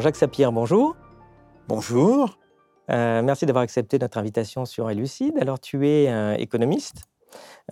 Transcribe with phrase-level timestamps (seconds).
[0.00, 0.96] Alors Jacques Sapir, bonjour.
[1.68, 2.38] Bonjour.
[2.88, 5.34] Euh, merci d'avoir accepté notre invitation sur Elucide.
[5.38, 7.02] Alors tu es un économiste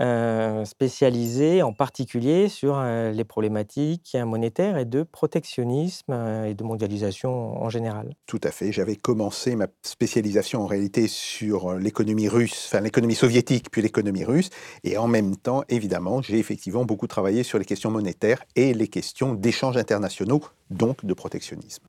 [0.03, 6.13] euh, spécialisé en particulier sur euh, les problématiques monétaires et de protectionnisme
[6.45, 8.15] et de mondialisation en général.
[8.27, 8.73] Tout à fait.
[8.73, 14.51] J'avais commencé ma spécialisation en réalité sur l'économie russe, enfin l'économie soviétique puis l'économie russe.
[14.85, 18.89] Et en même temps, évidemment, j'ai effectivement beaucoup travaillé sur les questions monétaires et les
[18.89, 21.87] questions d'échanges internationaux, donc de protectionnisme.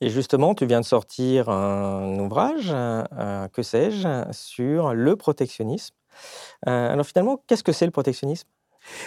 [0.00, 2.74] Et justement, tu viens de sortir un ouvrage,
[3.52, 5.94] que sais-je, sur le protectionnisme.
[6.66, 8.48] Euh, alors finalement, qu'est-ce que c'est le protectionnisme?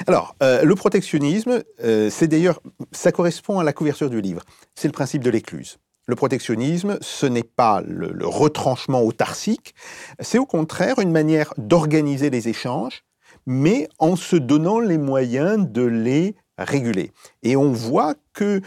[0.08, 2.60] Alors, euh, le protectionnisme, euh, c'est d'ailleurs,
[2.92, 4.44] ça correspond à la couverture du livre.
[4.76, 5.78] C'est le principe de l'écluse.
[6.06, 9.74] Le protectionnisme, ce n'est pas le, le retranchement autarcique,
[10.20, 13.04] c'est au contraire une manière d'organiser les échanges,
[13.46, 17.12] mais en se donnant les moyens de les réguler.
[17.42, 18.62] Et on voit que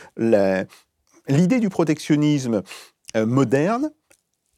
[1.28, 2.62] l'idée du protectionnisme
[3.14, 3.90] moderne,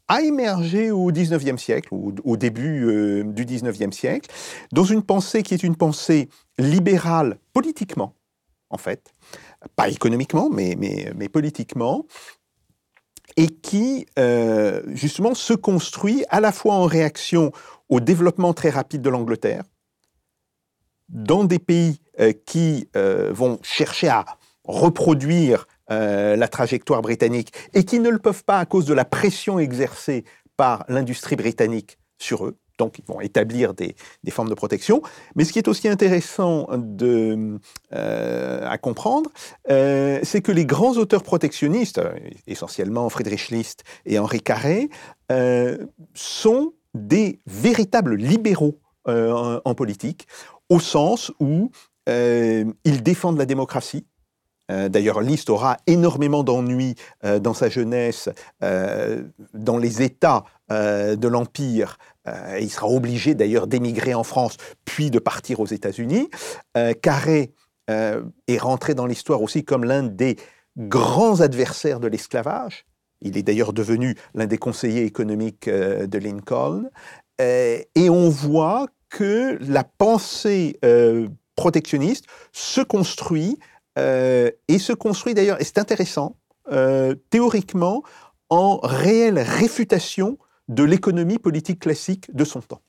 [0.08, 4.30] a émergé au XIXe siècle, au, début euh, du XIXe siècle,
[4.72, 8.14] dans une pensée qui est une pensée libérale politiquement,
[8.70, 9.12] en fait,
[9.76, 12.06] pas économiquement, mais, politiquement,
[13.36, 17.52] et qui, euh, justement, se construit à la fois en réaction
[17.90, 19.62] au développement très rapide de l'Angleterre,
[21.10, 24.24] dans des pays euh, qui euh, vont chercher à
[24.64, 29.06] reproduire euh, la trajectoire britannique et qui ne le peuvent pas à cause de la
[29.06, 30.24] pression exercée
[30.58, 32.58] par l'industrie britannique sur eux.
[32.76, 33.96] Donc, ils vont établir des,
[34.30, 35.00] formes de protection.
[35.34, 37.58] Mais ce qui est aussi intéressant euh,
[37.90, 39.30] à comprendre,
[39.70, 42.00] euh, c'est que les grands auteurs protectionnistes,
[42.46, 44.90] essentiellement Friedrich List et Henri Carré,
[46.14, 50.28] sont des véritables libéraux en, politique,
[50.68, 51.70] au sens où
[52.06, 54.04] ils défendent la démocratie,
[54.70, 56.94] euh, d'ailleurs, Liszt aura énormément d'ennuis
[57.24, 58.28] euh, dans sa jeunesse
[58.62, 59.22] euh,
[59.54, 61.96] dans les États de l'Empire.
[62.60, 66.28] il sera obligé d'ailleurs d'émigrer en France, puis de partir aux États-Unis.
[67.00, 67.54] Carré
[67.88, 70.36] est rentré dans l'histoire aussi comme l'un des
[70.76, 72.84] grands adversaires de l'esclavage.
[73.22, 76.90] Il est d'ailleurs devenu l'un des conseillers économiques de Lincoln.
[77.38, 80.78] et on voit que la pensée
[81.56, 83.58] protectionniste se construit
[83.98, 86.36] euh, et se construit d'ailleurs, et c'est intéressant,
[86.70, 88.02] euh, théoriquement,
[88.50, 90.38] en réelle réfutation
[90.68, 92.82] de l'économie politique classique de son temps.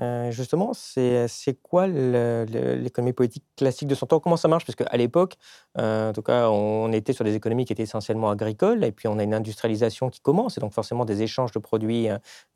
[0.00, 4.20] Euh, justement, c'est quoi l'économie politique classique de son temps?
[4.20, 4.64] Comment ça marche?
[4.64, 5.34] Parce qu'à l'époque,
[5.78, 9.08] euh, en tout cas, on était sur des économies qui étaient essentiellement agricoles, et puis
[9.08, 12.08] on a une industrialisation qui commence, et donc forcément des échanges de produits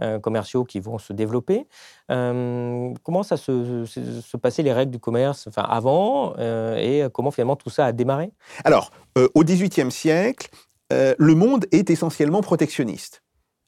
[0.02, 1.66] euh, commerciaux qui vont se développer.
[2.08, 7.92] comment ça se, se, les règles du commerce avant, et comment finalement tout ça a
[7.92, 8.32] démarré?
[8.64, 8.90] Alors,
[9.34, 10.48] au XVIIIe siècle,
[10.90, 13.22] le monde est essentiellement protectionniste.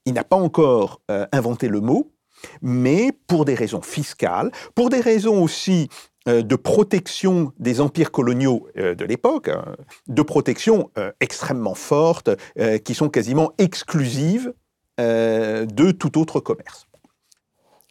[0.05, 1.01] Il n'a pas encore
[1.31, 2.11] inventé le mot,
[2.61, 5.89] mais pour des raisons fiscales, pour des raisons aussi
[6.27, 9.75] euh, de protection des empires coloniaux euh, de l'époque, hein,
[10.07, 12.29] de protection euh, extrêmement forte,
[12.85, 14.53] qui sont quasiment exclusives
[14.97, 16.85] de tout autre commerce.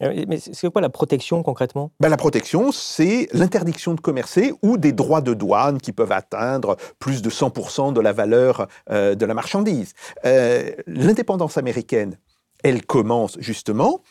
[0.00, 1.90] Mais c'est quoi la protection concrètement?
[1.98, 6.76] Ben, La protection, c'est l'interdiction de commercer ou des droits de douane qui peuvent atteindre
[7.00, 9.94] plus de 100% de la valeur de la marchandise.
[10.24, 12.16] L'indépendance américaine,
[12.62, 14.02] elle commence justement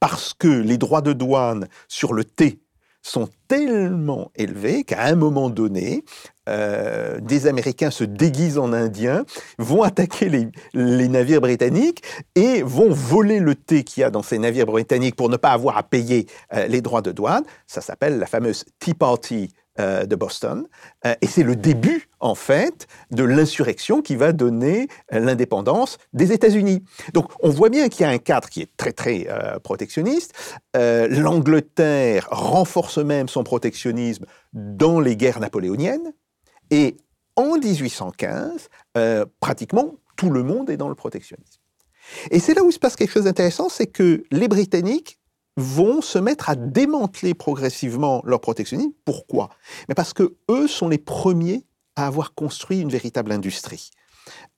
[0.00, 2.60] parce que les droits de douane sur le thé
[3.02, 6.04] sont tellement élevés qu'à un moment donné,
[6.48, 9.24] euh, des Américains se déguisent en Indiens,
[9.58, 10.28] vont attaquer
[10.74, 12.02] les, navires britanniques
[12.34, 15.50] et vont voler le thé qu'il y a dans ces navires britanniques pour ne pas
[15.50, 17.44] avoir à payer euh, les droits de douane.
[17.66, 19.48] Ça s'appelle la fameuse Tea Party
[19.80, 20.66] euh, de Boston.
[21.06, 26.32] Euh, et c'est le début, en fait, de l'insurrection qui va donner euh, l'indépendance des
[26.32, 26.82] États-Unis.
[27.12, 29.28] Donc, on voit bien qu'il y a un cadre qui est très, très
[29.62, 30.32] protectionniste.
[30.74, 36.12] L'Angleterre renforce même son protectionnisme dans les guerres napoléoniennes.
[36.70, 36.96] Et
[37.36, 38.68] en 1815,
[39.40, 41.60] pratiquement tout le monde est dans le protectionnisme.
[42.30, 45.18] Et c'est là où il se passe quelque chose d'intéressant, c'est que les Britanniques
[45.58, 48.92] vont se mettre à démanteler progressivement leur protectionnisme.
[49.04, 49.50] Pourquoi?
[49.88, 51.64] Mais parce que eux sont les premiers
[51.96, 53.90] à avoir construit une véritable industrie.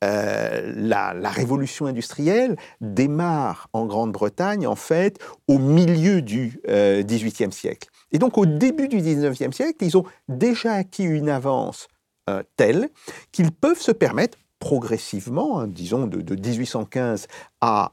[0.05, 5.19] Euh, la, révolution industrielle démarre en Grande-Bretagne, en fait,
[5.49, 7.89] au milieu du XVIIIe euh, siècle.
[8.13, 11.89] Et donc, au début du XIXe siècle, ils ont déjà acquis une avance
[12.29, 12.89] euh, telle
[13.33, 17.27] qu'ils peuvent se permettre, progressivement, hein, disons de, 1815
[17.61, 17.93] à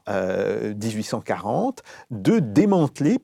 [0.76, 3.18] 1840, euh, de démanteler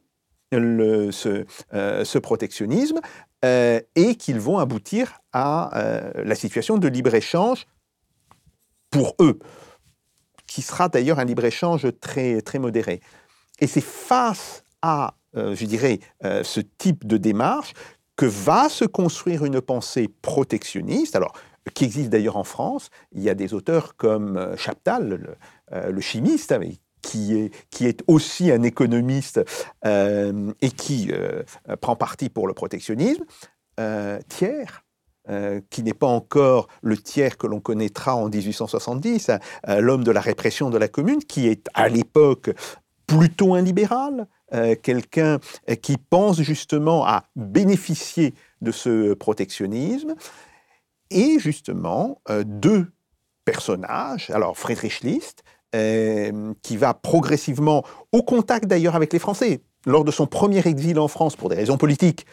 [0.55, 3.00] euh, ce, protectionnisme
[3.44, 5.70] euh, et qu'ils vont aboutir à
[6.17, 7.67] la situation de libre-échange
[8.91, 9.38] pour eux,
[10.47, 13.00] qui sera d'ailleurs un libre-échange très, très modéré.
[13.61, 17.75] Et c'est face à, je dirais, ce type de démarche
[18.14, 21.32] que va se construire une pensée protectionniste, alors
[21.72, 22.90] qui existe d'ailleurs en France.
[23.12, 25.37] Il y a des auteurs comme euh, Chaptal,
[25.70, 26.55] le, chimiste,
[27.00, 29.40] qui est, qui est, aussi un économiste
[29.84, 31.11] et qui
[31.81, 33.25] prend parti pour le protectionnisme.
[34.28, 34.66] Thiers,
[35.70, 39.32] qui n'est pas encore le tiers que l'on connaîtra en 1870,
[39.66, 42.50] l'homme de la répression de la commune, qui est à l'époque
[43.06, 45.38] plutôt un libéral, euh, quelqu'un
[45.69, 50.14] euh, qui pense justement à bénéficier de ce protectionnisme,
[51.14, 52.93] et justement euh, deux
[53.46, 55.43] personnages, alors Friedrich List,
[56.62, 57.82] qui va progressivement,
[58.12, 61.56] au contact d'ailleurs avec les Français, lors de son premier exil en France pour des
[61.56, 62.26] raisons politiques,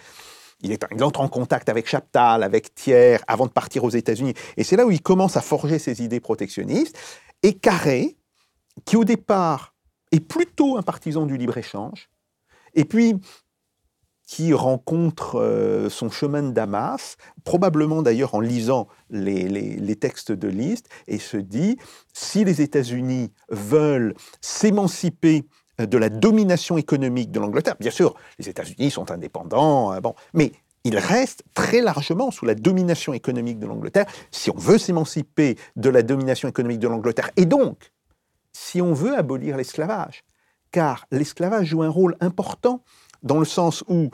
[0.61, 4.33] il, est, il, entre en contact avec Chaptal, avec Thiers, avant de partir aux États-Unis.
[4.57, 6.97] Et c'est là où il commence à forger ses idées protectionnistes.
[7.43, 8.17] Et Carré,
[8.85, 9.73] qui au départ
[10.11, 12.09] est plutôt un partisan du libre-échange,
[12.73, 13.15] et puis
[14.31, 20.87] qui rencontre euh, son chemin de Damas, probablement d'ailleurs en lisant les, textes de Liszt,
[21.09, 21.77] et se dit,
[22.13, 25.43] si les États-Unis veulent s'émanciper
[25.79, 30.53] de la domination économique de l'Angleterre, bien sûr, les États-Unis sont indépendants, euh, bon, mais
[30.85, 34.05] ils restent très largement sous la domination économique de l'Angleterre.
[34.31, 37.91] Si on veut s'émanciper de la domination économique de l'Angleterre, et donc
[38.53, 40.23] si on veut abolir l'esclavage.
[40.71, 42.81] Car l'esclavage joue un rôle important
[43.23, 44.09] dans le sens où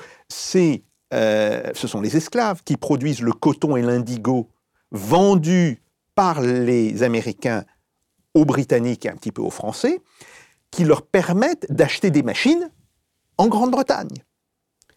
[1.13, 4.49] euh, ce sont les esclaves qui produisent le coton et l'indigo
[4.91, 5.81] vendus
[6.15, 7.63] par les Américains
[8.33, 9.99] aux Britanniques et un petit peu aux Français,
[10.71, 12.69] qui leur permettent d'acheter des machines
[13.37, 14.23] en Grande-Bretagne.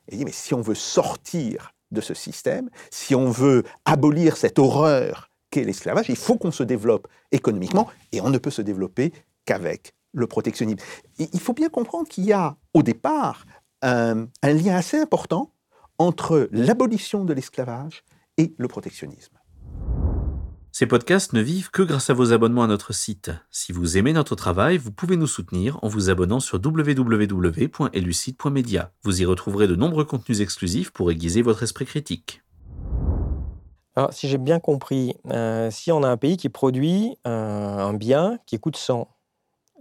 [0.08, 4.58] Et dit, mais si on veut sortir de ce système, si on veut abolir cette
[4.58, 9.12] horreur qu'est l'esclavage, il faut qu'on se développe économiquement, et on ne peut se développer
[9.44, 10.84] qu'avec le protectionnisme.
[11.18, 13.44] il faut bien comprendre qu'il y a au départ
[13.82, 15.52] un, lien assez important
[15.98, 18.04] entre l'abolition de l'esclavage
[18.36, 19.40] et le protectionnisme.
[20.72, 23.32] Ces podcasts ne vivent que grâce à vos abonnements à notre site.
[23.50, 28.92] Si vous aimez notre travail, vous pouvez nous soutenir en vous abonnant sur www.elucide.media.
[29.02, 32.44] Vous y retrouverez de nombreux contenus exclusifs pour aiguiser votre esprit critique.
[33.96, 37.92] Alors, si j'ai bien compris, euh, si on a un pays qui produit euh, un
[37.92, 39.08] bien qui coûte 100,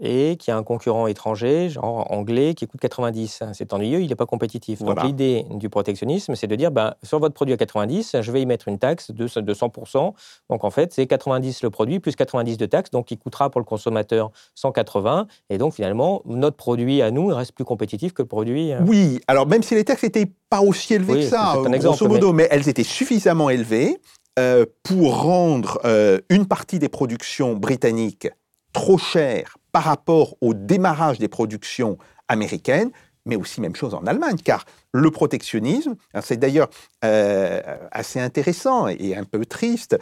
[0.01, 3.43] et qui a un concurrent étranger, genre anglais, qui coûte 90.
[3.53, 4.81] C'est ennuyeux, il n'est pas compétitif.
[4.81, 8.41] Donc l'idée du protectionnisme, c'est de dire, ben, sur votre produit à 90, je vais
[8.41, 10.13] y mettre une taxe de, 100%.
[10.49, 13.59] Donc en fait, c'est 90 le produit plus 90 de taxe, donc il coûtera pour
[13.59, 15.27] le consommateur 180.
[15.49, 18.71] Et donc finalement, notre produit à nous reste plus compétitif que le produit.
[18.71, 21.97] Euh, oui, alors même si les taxes n'étaient pas aussi élevées que ça, un exemple,
[21.97, 22.47] grosso modo, mais...
[22.51, 23.99] elles étaient suffisamment élevées
[24.39, 28.29] euh, pour rendre euh, une partie des productions britanniques
[28.71, 32.91] trop chères par rapport au démarrage des productions américaines,
[33.25, 36.69] mais aussi même chose en Allemagne, car le protectionnisme, c'est d'ailleurs
[37.05, 37.61] euh,
[37.91, 39.97] assez intéressant et un peu triste,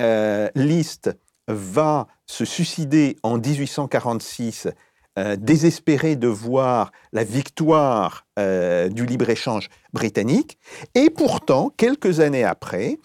[0.00, 0.48] euh,
[1.48, 4.68] va se suicider en 1846
[5.18, 10.56] euh, désespéré de voir la victoire du libre-échange britannique.
[10.94, 12.98] Et pourtant, quelques années après,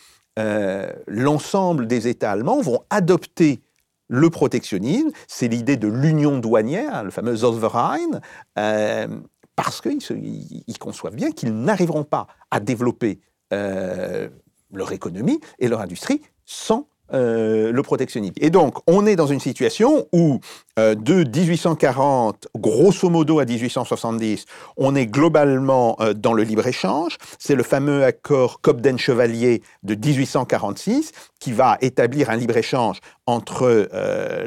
[1.07, 3.64] l'ensemble des États allemands vont adopter
[4.07, 8.21] le protectionnisme, c'est l'idée de l'union douanière, le fameux Zollverein,
[8.57, 9.07] euh,
[9.55, 13.19] parce qu'ils conçoivent bien qu'ils n'arriveront pas à développer
[13.53, 14.29] euh,
[14.71, 18.33] leur économie et leur industrie sans euh, le protectionnisme.
[18.41, 20.39] Et donc, on est dans une situation où,
[20.79, 24.45] euh, de 1840, grosso modo à 1870,
[24.77, 27.17] on est globalement euh, dans le libre-échange.
[27.37, 33.87] C'est le fameux accord Cobden-Chevalier de 1846 qui va établir un libre-échange entre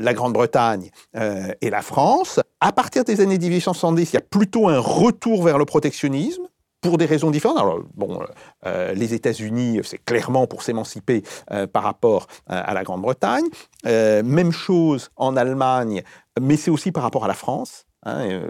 [0.01, 2.41] la Grande-Bretagne et la France.
[2.61, 6.43] À partir des années 1870, il y a plutôt un retour vers le protectionnisme
[6.81, 7.59] pour des raisons différentes.
[7.59, 8.21] Alors, bon,
[8.67, 13.47] euh, les États-Unis, c'est clairement pour s'émanciper euh, par rapport euh, à la Grande-Bretagne.
[13.85, 16.03] même chose en Allemagne,
[16.41, 17.85] mais c'est aussi par rapport à la France.
[18.05, 18.41] Hein,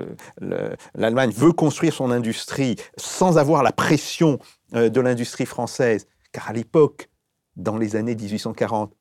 [0.95, 4.39] L'Allemagne veut construire son industrie sans avoir la pression
[4.73, 7.09] de l'industrie française, car à l'époque,
[7.57, 8.93] dans les années 1840,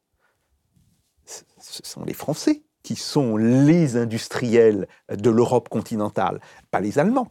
[1.26, 6.40] ce sont les Français qui sont les industriels de l'Europe continentale,
[6.72, 7.28] pas les Allemands.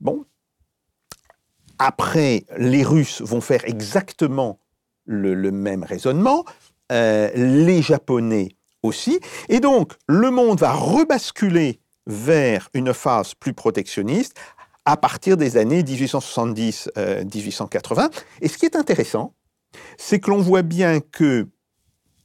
[0.00, 0.24] Bon,
[1.78, 4.58] après, les Russes vont faire exactement
[5.04, 6.44] le, même raisonnement,
[6.92, 8.48] euh, les Japonais
[8.82, 14.36] aussi, et donc le monde va rebasculer vers une phase plus protectionniste
[14.84, 16.88] à partir des années 1870-1880.
[16.96, 17.24] Euh,
[18.40, 19.34] et ce qui est intéressant,
[19.98, 21.48] c'est que l'on voit bien que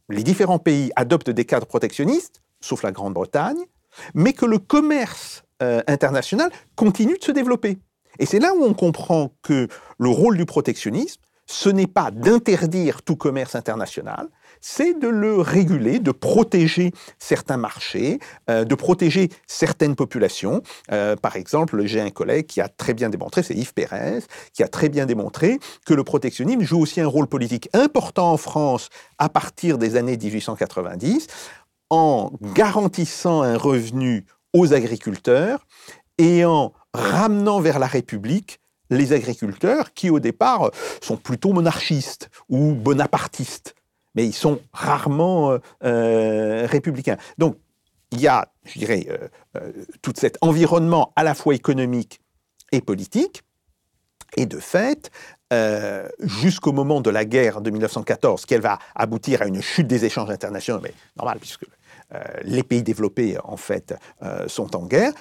[0.10, 3.66] les différents pays adoptent des cadres protectionnistes, sauf la Grande-Bretagne,
[4.14, 7.80] mais que le commerce euh, international continue de se développer.
[8.20, 9.68] Et c'est là où on comprend que
[10.00, 14.30] le rôle du protectionnisme, ce n'est pas d'interdire tout commerce international,
[14.62, 20.62] c'est de le réguler, de protéger certains marchés, euh, de protéger certaines populations.
[20.92, 24.20] Euh, par exemple, j'ai un collègue qui a très bien démontré, c'est Yves Pérez,
[24.54, 28.38] qui a très bien démontré que le protectionnisme joue aussi un rôle politique important en
[28.38, 31.28] France à partir des années 1890
[31.90, 35.66] en garantissant un revenu aux agriculteurs
[36.18, 40.72] et en ramenant vers la République les agriculteurs qui, au départ,
[41.02, 43.76] sont plutôt monarchistes ou bonapartistes
[44.16, 47.18] mais ils sont rarement euh, euh, républicains.
[47.38, 47.58] Donc,
[48.12, 49.08] il y a, je dirais,
[49.56, 49.72] euh,
[50.02, 52.22] tout cet environnement à la fois économique
[52.72, 53.44] et politique.
[54.38, 55.12] Et de fait,
[56.22, 60.30] jusqu'au moment de la guerre de 1914, qu'elle va aboutir à une chute des échanges
[60.30, 61.66] internationaux, mais normal, puisque
[62.44, 63.94] les pays développés, en fait,
[64.48, 65.12] sont en guerre,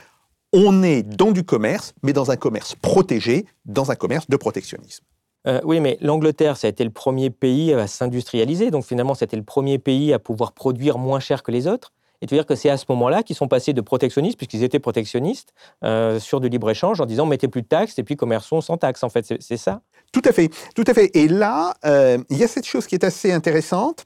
[0.53, 5.05] on est dans du commerce, mais dans un commerce protégé, dans un commerce de protectionnisme.
[5.47, 8.71] Euh, oui, mais l'Angleterre, ça a été le premier pays à s'industrialiser.
[8.71, 11.93] Donc finalement, c'était le premier pays à pouvoir produire moins cher que les autres.
[12.21, 14.63] Et tu veux dire que c'est à ce moment-là qu'ils sont passés de protectionnistes, puisqu'ils
[14.63, 15.55] étaient protectionnistes,
[15.85, 19.03] euh, sur du libre-échange en disant mettez plus de taxes et puis commerçons sans taxes,
[19.03, 19.35] en fait.
[19.41, 19.81] C'est ça
[20.13, 20.51] Tout à fait.
[20.75, 21.11] Tout à fait.
[21.17, 24.05] Et là, euh, il y a cette chose qui est assez intéressante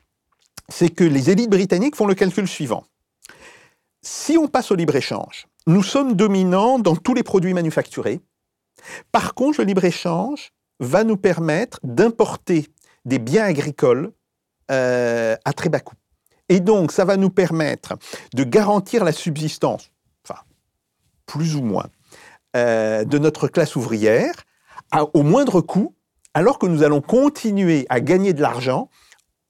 [0.68, 2.84] c'est que les élites britanniques font le calcul suivant.
[4.02, 8.20] Si on passe au libre-échange, nous sommes dominants dans tous les produits manufacturés.
[9.12, 12.68] Par contre, le libre-échange va nous permettre d'importer
[13.04, 14.12] des biens agricoles
[14.70, 15.96] euh, à très bas coût.
[16.48, 17.94] Et donc, ça va nous permettre
[18.34, 19.90] de garantir la subsistance,
[20.24, 20.40] enfin,
[21.26, 21.86] plus ou moins,
[22.56, 24.34] euh, de notre classe ouvrière
[25.12, 25.94] au moindre coût,
[26.34, 28.90] alors que nous allons continuer à gagner de l'argent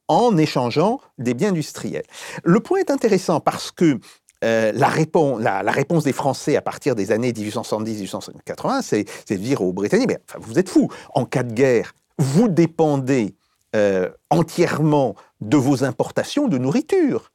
[0.09, 2.05] en échangeant des biens industriels.
[2.45, 3.99] Le point est intéressant parce que
[4.45, 10.09] euh, la, réponse, des Français à partir des années 1870-1880, c'est de dire aux Britanniques,
[10.09, 13.37] mais vous êtes fous, en cas de guerre, vous dépendez
[13.75, 17.33] euh, entièrement de vos importations de nourriture.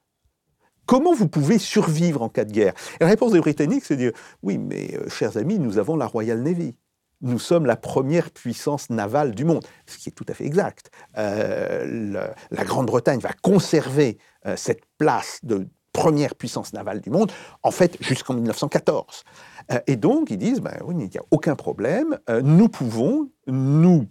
[0.86, 2.74] Comment vous pouvez survivre en cas de guerre?
[3.00, 4.12] La réponse des Britanniques, c'est de dire,
[4.44, 6.76] oui, mais euh, chers amis, nous avons la Royal Navy.
[7.22, 10.90] Nous sommes la première puissance navale du monde, ce qui est tout à fait exact.
[11.16, 14.18] la Grande-Bretagne va conserver
[14.56, 15.68] cette place de
[16.00, 17.30] première puissance navale du monde,
[17.62, 19.24] en fait, jusqu'en 1914.
[19.72, 23.30] Euh, et donc, ils disent, ben, oui, il n'y a aucun problème, euh, nous pouvons
[23.48, 24.08] nous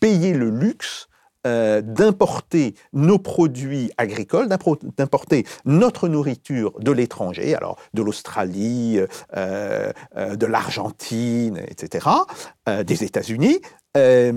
[0.00, 1.06] payer le luxe
[1.46, 8.98] euh, d'importer nos produits agricoles, d'importer notre nourriture de l'étranger, alors de l'Australie,
[9.36, 12.08] de l'Argentine, etc.,
[12.84, 13.60] des États-Unis,
[13.94, 14.32] et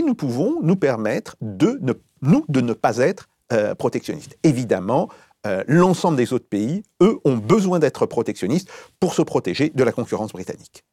[0.00, 3.28] nous pouvons nous permettre de ne, nous, de ne pas être
[3.76, 4.38] protectionnistes.
[4.44, 5.08] Évidemment,
[5.46, 8.68] euh, l'ensemble des autres pays, eux, ont besoin d'être protectionnistes
[9.00, 10.84] pour se protéger de la concurrence britannique.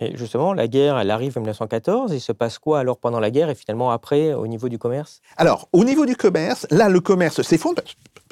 [0.00, 2.12] Et justement, la guerre, elle arrive en 1914.
[2.12, 5.20] Il se passe quoi alors pendant la guerre et finalement après au niveau du commerce?
[5.36, 7.82] Alors, au niveau du commerce, là, le commerce s'effondre.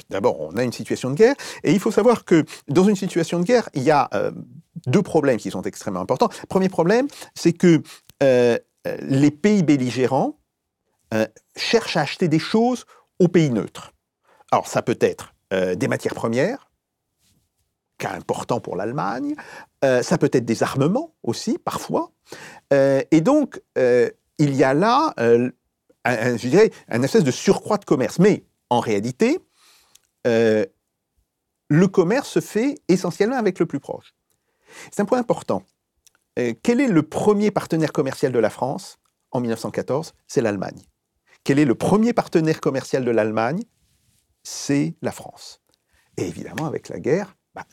[0.09, 1.35] D'abord, on a une situation de guerre.
[1.63, 4.31] Et il faut savoir que dans une situation de guerre, il y a euh,
[4.87, 6.29] deux problèmes qui sont extrêmement importants.
[6.49, 7.81] Premier problème, c'est que
[8.21, 8.57] euh,
[9.01, 10.37] les pays belligérants
[11.57, 12.85] cherchent à acheter des choses
[13.19, 13.91] aux pays neutres.
[14.49, 16.71] Alors, ça peut être euh, des matières premières,
[17.97, 19.35] cas important pour l'Allemagne,
[19.83, 22.11] euh, ça peut être des armements aussi, parfois.
[22.71, 28.19] Euh, et donc, il y a là, je dirais, un espèce de surcroît de commerce.
[28.19, 29.39] Mais en réalité,
[30.25, 30.67] le
[31.87, 34.15] commerce se fait essentiellement avec le plus proche.
[34.91, 35.63] C'est un point important.
[36.63, 38.99] quel est le premier partenaire commercial de la France
[39.31, 40.81] en 1914 C'est l'Allemagne.
[41.43, 43.61] Quel est le premier partenaire commercial de l'Allemagne
[44.43, 45.61] c'est la France.
[46.17, 47.65] Et évidemment, avec la guerre, bah,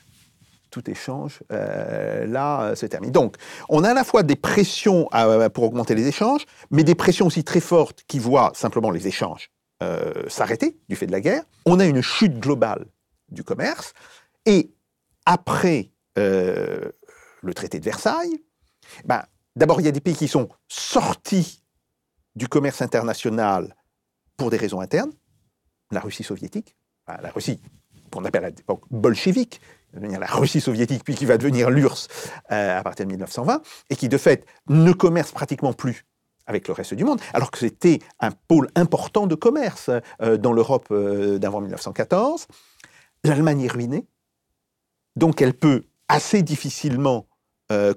[0.70, 3.10] tout échange euh, là euh, se termine.
[3.10, 3.36] Donc,
[3.68, 7.26] on a à la fois des pressions euh, pour augmenter les échanges, mais des pressions
[7.26, 9.50] aussi très fortes qui voient simplement les échanges
[10.26, 11.44] s'arrêter du fait de la guerre.
[11.64, 12.84] On a une chute globale
[13.28, 13.92] du commerce.
[14.44, 14.72] Et
[15.24, 18.42] après le traité de Versailles,
[19.04, 21.62] bah, d'abord, il y a des pays qui sont sortis
[22.34, 23.76] du commerce international
[24.36, 25.12] pour des raisons internes,
[25.90, 26.76] la Russie soviétique,
[27.06, 27.60] la Russie
[28.10, 29.60] qu'on appelle à l'époque bolchevique,
[29.92, 32.08] la Russie soviétique, puis qui va devenir l'URSS
[32.52, 36.04] euh, à partir de 1920, et qui de fait ne commerce pratiquement plus
[36.46, 39.90] avec le reste du monde, alors que c'était un pôle important de commerce
[40.22, 42.46] euh, dans l'Europe euh, d'avant 1914.
[43.24, 44.06] L'Allemagne est ruinée,
[45.16, 47.26] donc elle peut assez difficilement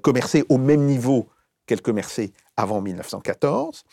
[0.01, 1.29] commercer au même niveau
[1.65, 3.85] qu'elle commerçait avant 1914.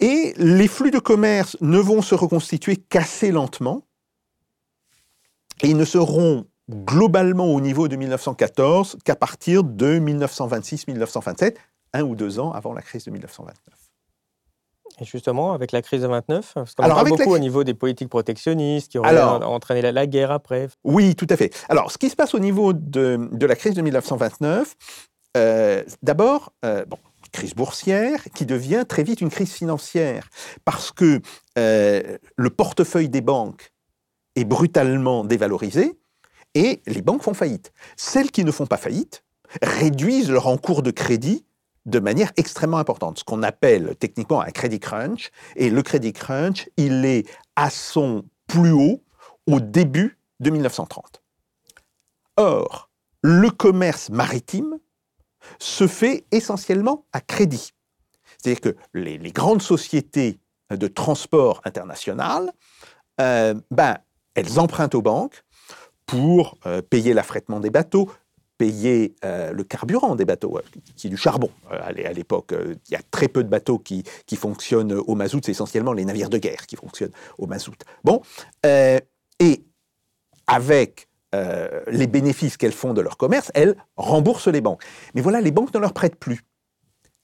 [0.00, 3.82] Et les flux de commerce ne vont se reconstituer qu'assez lentement,
[5.62, 11.56] et ils ne seront globalement au niveau de 1914 qu'à partir de 1926-1927,
[11.92, 13.56] un ou deux ans avant la crise de 1929.
[15.00, 18.08] Et justement, avec la crise de 29, parce qu'on parle beaucoup au niveau des politiques
[18.08, 20.68] protectionnistes qui auraient entraîné la, guerre après.
[20.84, 21.54] Oui, tout à fait.
[21.68, 24.76] Alors, ce qui se passe au niveau de, la crise de 1929,
[25.36, 26.98] euh, d'abord, euh, bon,
[27.30, 30.28] crise boursière qui devient très vite une crise financière
[30.64, 31.20] parce que
[31.58, 33.72] euh, le portefeuille des banques
[34.36, 35.98] est brutalement dévalorisé
[36.54, 37.72] et les banques font faillite.
[37.96, 39.24] Celles qui ne font pas faillite
[39.62, 41.44] réduisent leur encours de crédit
[41.86, 45.30] de manière extrêmement importante, ce qu'on appelle techniquement un crédit crunch.
[45.56, 49.02] Et le crédit crunch, il est à son plus haut
[49.46, 51.22] au début de 1930.
[52.36, 52.90] Or,
[53.22, 54.78] le commerce maritime
[55.58, 57.72] se fait essentiellement à crédit.
[58.38, 60.38] C'est-à-dire que les, grandes sociétés
[60.70, 62.52] de transport international,
[63.20, 63.98] euh, ben,
[64.34, 65.44] elles empruntent aux banques
[66.06, 68.10] pour euh, payer l'affrètement des bateaux,
[68.56, 70.60] payer euh, le carburant des bateaux,
[70.96, 71.50] qui est du charbon.
[71.70, 75.52] à l'époque, il y a très peu de bateaux qui, qui fonctionnent au mazout, c'est
[75.52, 77.82] essentiellement les navires de guerre qui fonctionnent au mazout.
[78.04, 78.22] Bon,
[78.64, 79.64] et
[80.46, 84.82] avec les bénéfices qu'elles font de leur commerce, elles remboursent les banques.
[85.14, 86.44] Mais voilà, les banques ne leur prêtent plus.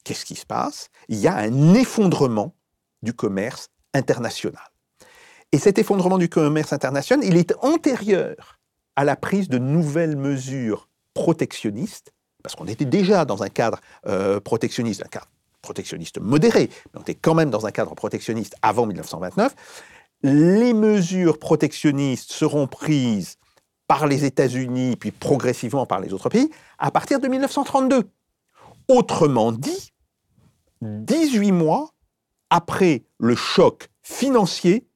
[0.04, 0.88] Qu'est-ce qui se passe?
[1.08, 2.54] Il y a un effondrement
[3.02, 4.62] du commerce international.
[5.52, 8.60] Et cet effondrement du commerce international, il est antérieur
[8.94, 14.40] à la prise de nouvelles mesures protectionnistes, parce qu'on était déjà dans un cadre euh,
[14.40, 15.28] protectionniste, un cadre
[15.62, 19.54] protectionniste modéré, mais on était quand même dans un cadre protectionniste avant 1929.
[20.22, 23.36] Les mesures protectionnistes seront prises
[23.88, 28.04] par les États-Unis, puis progressivement par les autres pays, à partir de 1932.
[28.88, 29.92] Autrement dit,
[30.82, 31.90] 18 mois
[32.50, 34.86] après le choc financier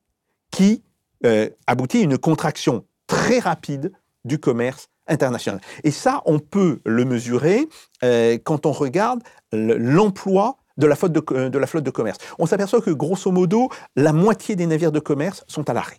[0.50, 0.82] qui
[1.26, 3.92] euh, aboutit à une contraction très rapide
[4.24, 5.60] du commerce international.
[5.82, 7.68] Et ça, on peut le mesurer
[8.04, 9.22] euh, quand on regarde
[9.52, 12.18] l'emploi de la, de, de la flotte de commerce.
[12.38, 15.98] On s'aperçoit que, grosso modo, la moitié des navires de commerce sont à l'arrêt.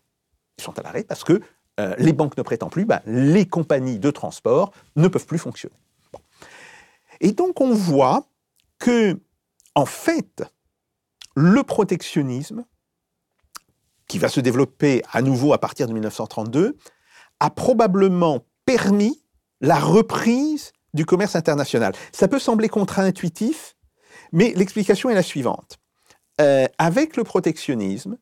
[0.57, 1.41] Ils sont à l'arrêt parce que
[1.79, 5.75] euh, les banques ne prêtent plus, bah, les compagnies de transport ne peuvent plus fonctionner.
[7.21, 8.25] Et donc, on voit
[8.79, 9.19] que,
[9.75, 10.43] en fait,
[11.35, 12.65] le protectionnisme,
[14.07, 16.77] qui va se développer à nouveau à partir de 1932,
[17.39, 19.23] a probablement permis
[19.61, 21.93] la reprise du commerce international.
[22.11, 23.77] Ça peut sembler contre-intuitif,
[24.33, 25.79] mais l'explication est la suivante.
[26.41, 28.17] Euh, avec le protectionnisme,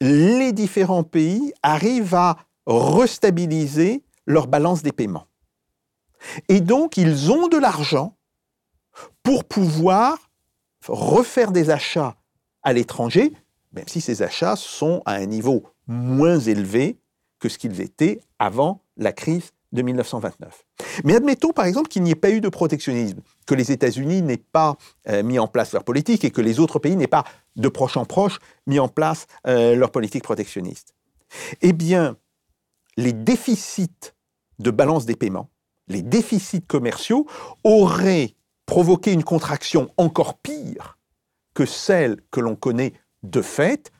[0.00, 2.36] les différents pays arrivent à
[2.66, 5.26] restabiliser leur balance des paiements.
[6.48, 8.16] Et donc, ils ont de l'argent
[9.22, 10.30] pour pouvoir
[10.86, 12.16] refaire des achats
[12.62, 13.32] à l'étranger,
[13.72, 16.98] même si ces achats sont à un niveau moins élevé
[17.38, 20.64] que ce qu'ils étaient avant la crise de 1929.
[21.04, 24.36] Mais admettons par exemple qu'il n'y ait pas eu de protectionnisme, que les États-Unis n'aient
[24.36, 24.76] pas
[25.08, 27.24] euh, mis en place leur politique et que les autres pays n'aient pas
[27.56, 30.94] de proche en proche mis en place euh, leur politique protectionniste.
[31.60, 32.16] Eh bien,
[32.96, 34.12] les déficits
[34.58, 35.50] de balance des paiements,
[35.88, 37.26] les déficits commerciaux
[37.64, 38.34] auraient
[38.66, 40.98] provoqué une contraction encore pire
[41.54, 43.90] que celle que l'on connaît de fait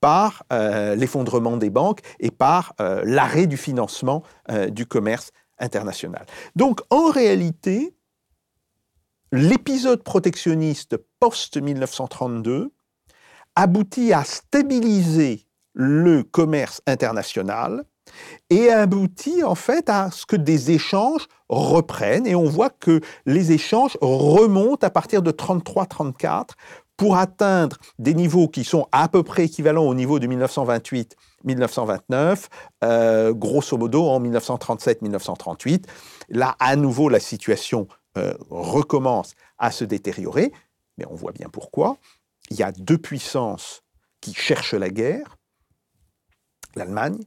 [0.00, 4.22] par euh, l'effondrement des banques et par l'arrêt du financement
[4.70, 6.24] du commerce international.
[6.54, 7.97] Donc en réalité,
[9.32, 12.68] l'épisode protectionniste post-1932
[13.54, 17.84] aboutit à stabiliser le commerce international
[18.50, 23.52] et aboutit en fait à ce que des échanges reprennent et on voit que les
[23.52, 26.50] échanges remontent à partir de 33-34
[26.96, 32.46] pour atteindre des niveaux qui sont à peu près équivalents au niveau de 1928-1929,
[32.82, 35.84] euh, grosso modo en 1937-1938.
[36.28, 37.86] Là, à nouveau, la situation
[38.16, 40.52] euh, recommence à se détériorer,
[40.96, 41.98] mais on voit bien pourquoi.
[42.50, 43.82] Il y a deux puissances
[44.20, 45.36] qui cherchent la guerre,
[46.74, 47.18] l'Allemagne,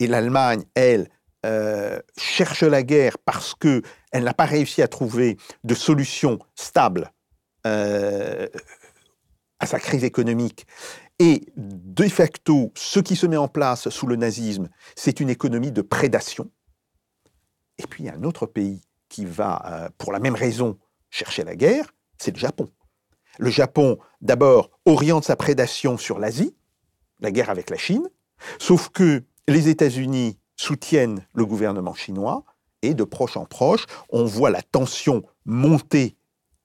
[0.00, 1.10] et l'Allemagne, elle,
[1.44, 7.12] euh, cherche la guerre parce qu'elle n'a pas réussi à trouver de solution stable
[7.64, 10.66] à sa crise économique.
[11.18, 15.72] Et de facto, ce qui se met en place sous le nazisme, c'est une économie
[15.72, 16.50] de prédation.
[17.78, 20.78] Et puis il y a un autre pays qui va, euh, pour la même raison,
[21.10, 22.68] chercher la guerre, c'est le Japon.
[23.38, 26.54] Le Japon, d'abord, oriente sa prédation sur l'Asie,
[27.20, 28.08] la guerre avec la Chine,
[28.58, 32.44] sauf que les États-Unis soutiennent le gouvernement chinois,
[32.82, 36.16] et de proche en proche, on voit la tension monter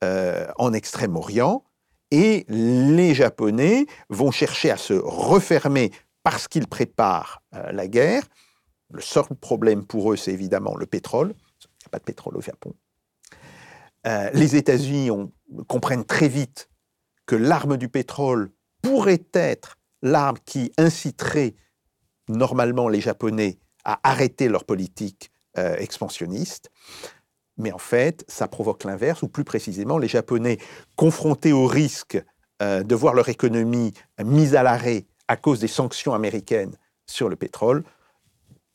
[0.04, 1.64] euh, en Extrême-Orient,
[2.12, 8.24] Et les Japonais vont chercher à se refermer parce qu'ils préparent euh, la guerre.
[8.92, 11.34] Le seul problème pour eux, c'est évidemment le pétrole.
[11.94, 12.74] Pas de pétrole au Japon.
[14.08, 15.12] Euh, les États-Unis
[15.68, 16.68] comprennent très vite
[17.28, 18.50] que l'arme du pétrole
[18.82, 21.54] pourrait être l'arme qui inciterait
[22.28, 26.72] normalement les Japonais à arrêter leur politique euh, expansionniste.
[27.58, 30.58] Mais en fait, ça provoque l'inverse, ou plus précisément, les Japonais,
[30.96, 32.20] confrontés au risque
[32.64, 33.94] euh, de voir leur économie
[34.26, 36.76] mise à l'arrêt à cause des sanctions américaines
[37.06, 37.84] sur le pétrole,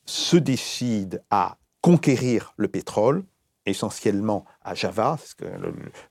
[0.05, 3.23] se décident à conquérir le pétrole,
[3.65, 5.45] essentiellement à Java, parce que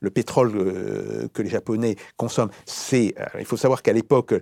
[0.01, 4.35] le, pétrole euh, que les Japonais consomment, c'est, euh, il faut savoir qu'à l'époque,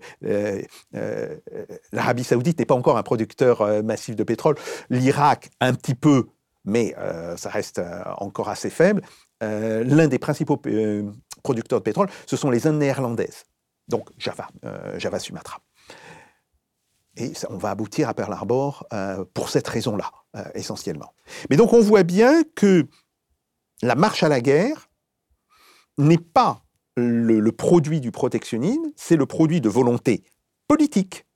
[1.92, 4.56] l'Arabie saoudite n'est pas encore un producteur massif de pétrole,
[4.90, 6.26] l'Irak un petit peu,
[6.66, 9.00] mais euh, ça reste euh, encore assez faible.
[9.42, 10.60] Euh, l'un des principaux
[11.42, 13.44] producteurs de pétrole, ce sont les Indes néerlandaises,
[13.88, 14.48] donc Java,
[14.98, 15.58] Java Sumatra.
[17.16, 18.86] Et on va aboutir à Pearl Harbor
[19.32, 20.10] pour cette raison-là,
[20.54, 21.14] essentiellement.
[21.50, 22.86] Mais donc on voit bien que
[23.82, 24.88] la marche à la guerre
[25.98, 26.62] n'est pas
[26.96, 30.24] le, produit du protectionnisme, c'est le produit de volonté
[30.68, 31.26] politique.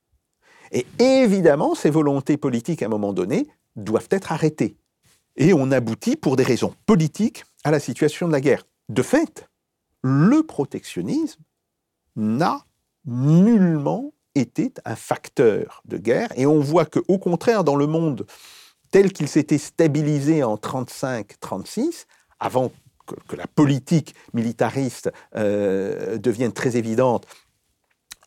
[0.71, 4.77] Et évidemment, ces volontés politiques, à un moment donné, doivent être arrêtées.
[5.35, 8.63] Et on aboutit, pour des raisons politiques, à la situation de la guerre.
[8.89, 9.49] De fait,
[10.01, 11.41] le protectionnisme
[12.15, 12.65] n'a
[13.05, 16.29] nullement été un facteur de guerre.
[16.35, 18.25] Et on voit qu'au contraire, dans le monde
[18.91, 22.05] tel qu'il s'était stabilisé en 1935-36,
[22.39, 22.69] avant
[23.27, 27.25] que, la politique militariste euh, devienne très évidente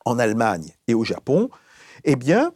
[0.05, 1.49] en Allemagne et au Japon,
[2.05, 2.53] eh bien,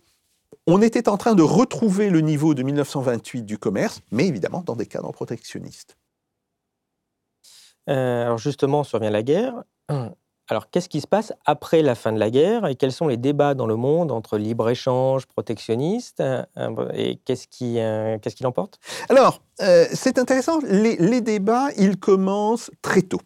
[0.66, 4.76] on était en train de retrouver le niveau de 1928 du commerce, mais évidemment dans
[4.76, 5.96] des cadres protectionnistes.
[7.88, 9.62] Euh, alors justement, survient la guerre.
[10.48, 13.16] Alors qu'est-ce qui se passe après la fin de la guerre et quels sont les
[13.16, 16.44] débats dans le monde entre libre-échange, protectionniste euh,
[16.94, 18.78] et qu'est-ce qui, euh, qu'est-ce qui l'emporte?
[19.08, 19.42] Alors,
[19.92, 23.20] c'est intéressant, les, débats, ils commencent très tôt.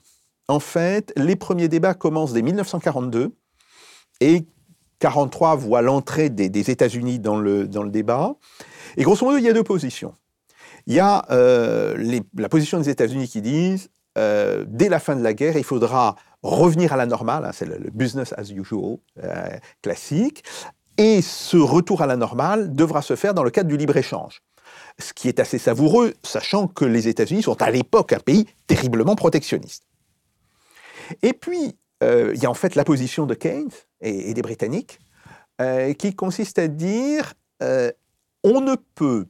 [0.48, 3.32] En fait, les premiers débats commencent dès 1942
[4.20, 4.46] et
[5.02, 8.36] 43 voit l'entrée des, États-Unis dans le, dans le débat.
[8.96, 10.14] Et grosso modo, il y a deux positions.
[10.86, 15.22] Il y a euh, la position des États-Unis qui disent, euh, dès la fin de
[15.22, 19.48] la guerre, il faudra revenir à la normale, hein, c'est le, business as usual euh,
[19.82, 20.44] classique,
[20.98, 24.42] et ce retour à la normale devra se faire dans le cadre du libre-échange.
[24.98, 29.16] Ce qui est assez savoureux, sachant que les États-Unis sont à l'époque un pays terriblement
[29.16, 29.84] protectionniste.
[31.22, 33.70] Et puis, il y a en fait la position de Keynes,
[34.02, 34.98] et, des Britanniques,
[35.60, 37.90] euh, qui consiste à dire euh,
[38.42, 39.26] on ne peut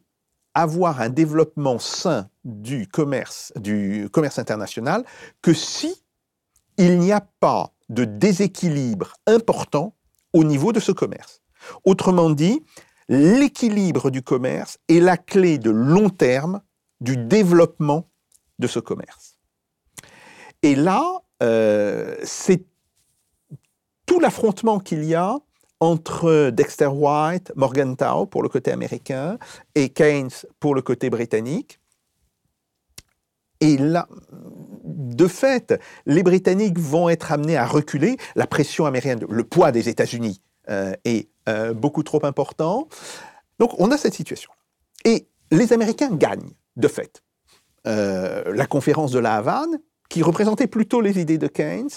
[0.54, 5.04] avoir un développement sain du commerce, du commerce international
[5.40, 6.01] que si
[6.76, 9.94] il n'y a pas de déséquilibre important
[10.32, 11.42] au niveau de ce commerce.
[11.84, 12.62] Autrement dit,
[13.08, 16.62] l'équilibre du commerce est la clé de long terme
[17.00, 18.08] du développement
[18.58, 19.38] de ce commerce.
[20.62, 21.04] Et là,
[21.42, 22.64] euh, c'est
[24.06, 25.38] tout l'affrontement qu'il y a
[25.80, 29.38] entre Dexter White, Morgenthau pour le côté américain
[29.74, 30.30] et Keynes
[30.60, 31.80] pour le côté britannique.
[33.62, 34.08] Et là,
[34.82, 38.16] de fait, les Britanniques vont être amenés à reculer.
[38.34, 42.88] La pression américaine, le poids des États-Unis euh, est euh, beaucoup trop important.
[43.60, 44.50] Donc on a cette situation.
[45.04, 47.22] Et les Américains gagnent, de fait.
[47.86, 51.88] Euh, la conférence de la Havane, qui représentait plutôt les idées de Keynes,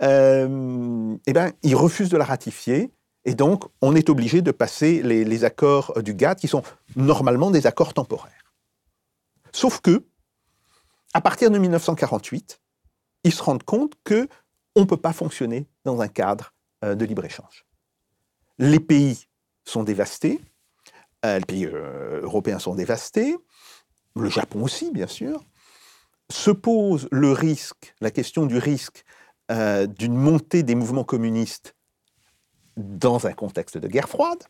[0.00, 2.90] eh ben, il refuse de la ratifier.
[3.26, 6.62] Et donc, on est obligé de passer les, accords du GATT, qui sont
[6.96, 8.54] normalement des accords temporaires.
[9.52, 10.04] Sauf que,
[11.12, 12.60] à partir de 1948,
[13.24, 14.28] ils se rendent compte que
[14.74, 17.66] on ne peut pas fonctionner dans un cadre euh, de libre-échange.
[18.58, 19.26] Les pays
[19.64, 20.40] sont dévastés,
[21.24, 23.36] euh, les pays européens sont dévastés,
[24.16, 25.44] le Japon aussi, bien sûr
[26.32, 29.04] se pose le risque, la question du risque
[29.50, 31.76] euh, d'une montée des mouvements communistes
[32.76, 34.42] dans un contexte de guerre froide.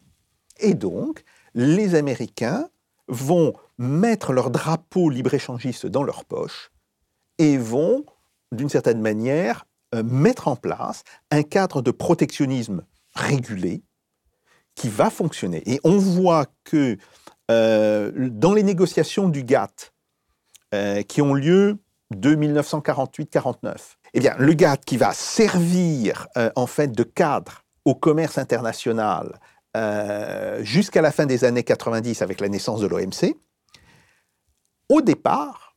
[0.60, 2.68] Et donc, les Américains
[3.08, 6.70] vont mettre leur drapeau libre-échangiste dans leur poche
[7.38, 8.04] et vont,
[8.52, 12.84] d'une certaine manière, euh, mettre en place un cadre de protectionnisme
[13.14, 13.82] régulé
[14.74, 15.62] qui va fonctionner.
[15.70, 16.96] Et on voit que
[17.50, 19.92] euh, dans les négociations du GATT,
[20.74, 21.76] euh, qui ont lieu
[22.14, 23.96] de 1948-49.
[24.14, 29.38] Eh bien, le GATT qui va servir en fait de cadre au commerce international
[29.76, 33.36] euh, jusqu'à la fin des années 90 avec la naissance de l'OMC,
[34.88, 35.76] au départ,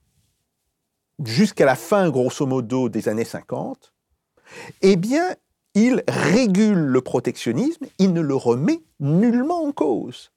[1.23, 3.93] jusqu'à la fin grosso modo des années 50,
[4.81, 5.35] eh bien,
[5.73, 10.31] il régule le protectionnisme, il ne le remet nullement en cause.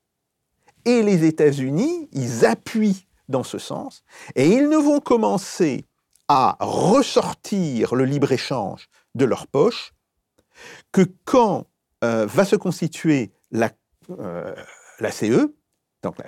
[0.84, 4.04] Et les États-Unis, ils appuient dans ce sens,
[4.36, 5.84] et ils ne vont commencer
[6.28, 9.92] à ressortir le libre-échange de leur poche
[10.92, 11.66] que quand
[12.04, 13.70] euh, va se constituer la,
[14.10, 14.54] euh,
[15.10, 15.54] CE,
[16.02, 16.26] donc la,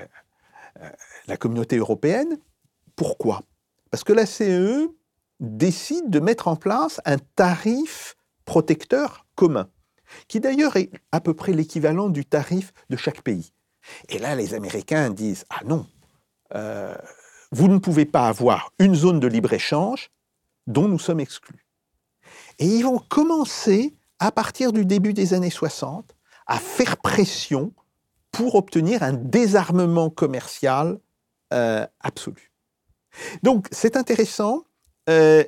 [0.83, 0.91] euh,
[1.27, 2.39] la communauté européenne.
[2.97, 3.43] Pourquoi?
[3.91, 4.89] Parce que la CE
[5.41, 9.69] décide de mettre en place un tarif protecteur commun,
[10.29, 13.53] qui d'ailleurs est à peu près l'équivalent du tarif de chaque pays.
[14.09, 15.87] Et là, les Américains disent, ah non,
[16.55, 16.95] euh,
[17.53, 20.11] vous ne pouvez pas avoir une zone de libre-échange
[20.67, 21.67] dont nous sommes exclus.
[22.59, 26.15] Et ils vont commencer, à partir du début des années 60,
[26.51, 27.73] à faire pression
[28.33, 30.99] pour obtenir un désarmement commercial
[31.55, 32.53] euh, absolu.
[33.43, 34.65] Donc c'est intéressant,
[35.09, 35.45] euh,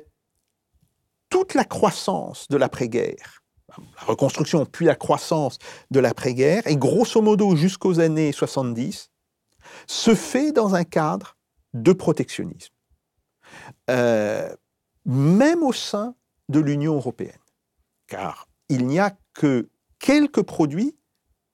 [1.29, 3.43] toute la croissance de l'après-guerre,
[3.77, 5.57] la reconstruction puis la croissance
[5.91, 9.11] de l'après-guerre, et grosso modo jusqu'aux années 70,
[9.87, 11.35] se fait dans un cadre
[11.73, 12.73] de protectionnisme,
[13.89, 14.55] euh,
[15.05, 16.15] même au sein
[16.47, 17.41] de l'Union européenne,
[18.07, 19.67] car il n'y a que
[20.03, 20.97] quelques produits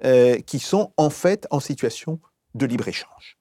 [0.04, 2.20] euh, qui sont en fait en situation
[2.56, 3.38] de libre-échange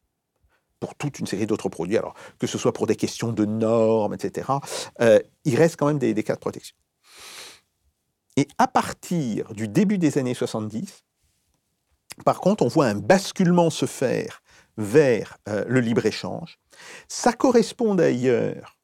[0.80, 4.12] pour toute une série d'autres produits, alors que ce soit pour des questions de normes,
[4.12, 4.52] etc.,
[5.00, 6.76] euh, il reste quand même des, cas de protection.
[8.36, 11.04] Et à partir du début des années 70,
[12.24, 14.42] par contre, on voit un basculement se faire
[14.76, 16.58] vers euh, le libre-échange.
[17.08, 18.78] Ça correspond d'ailleurs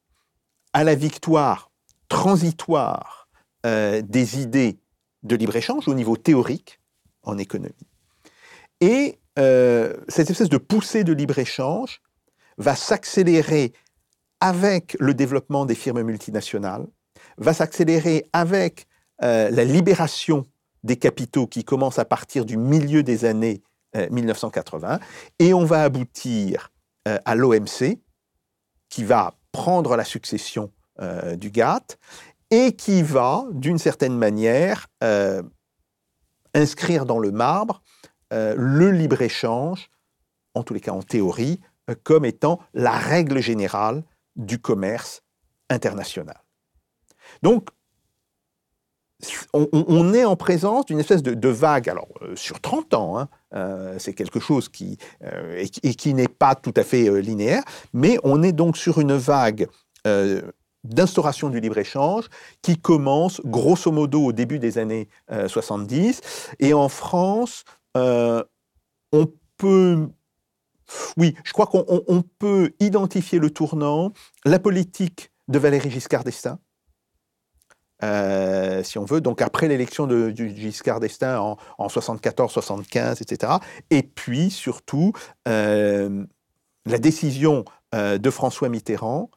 [0.73, 1.71] à la victoire
[2.09, 3.29] transitoire
[3.63, 4.77] des idées
[5.25, 6.79] de libre-échange au niveau théorique
[7.23, 7.73] en économie.
[8.79, 12.01] Et euh, cette espèce de poussée de libre-échange
[12.57, 13.73] va s'accélérer
[14.39, 16.85] avec le développement des firmes multinationales,
[17.37, 18.87] va s'accélérer avec
[19.23, 20.45] euh, la libération
[20.83, 23.61] des capitaux qui commence à partir du milieu des années
[24.11, 24.97] 1980, euh,
[25.39, 26.71] et on va aboutir
[27.05, 27.99] à l'OMC,
[28.89, 30.71] qui va prendre la succession
[31.37, 31.99] du GATT,
[32.51, 34.87] et qui va, d'une certaine manière,
[36.53, 37.81] inscrire dans le marbre
[38.33, 39.89] euh, le libre-échange,
[40.55, 44.03] en tous les cas en théorie, euh, comme étant la règle générale
[44.35, 45.21] du commerce
[45.69, 46.41] international.
[47.43, 47.69] Donc,
[49.53, 53.27] on, est en présence d'une espèce de, vague, alors euh, sur 30 ans, hein,
[53.97, 54.97] c'est quelque chose qui,
[55.55, 59.69] et, qui n'est pas tout à fait linéaire, mais on est donc sur une vague
[60.85, 62.25] d'instauration du libre-échange
[62.61, 65.07] qui commence grosso modo au début des années
[65.47, 66.21] 70.
[66.59, 67.63] Et en France,
[67.95, 68.43] euh,
[69.11, 70.07] on peut
[71.17, 74.13] oui, je crois qu'on peut identifier le tournant,
[74.45, 76.59] la politique de Valéry Giscard d'Estaing,
[78.03, 83.53] euh, si on veut, donc après l'élection de, Giscard d'Estaing en, 74, 75, etc.
[83.89, 85.13] Et puis surtout
[85.47, 86.23] euh,
[86.85, 89.31] la décision de François Mitterrand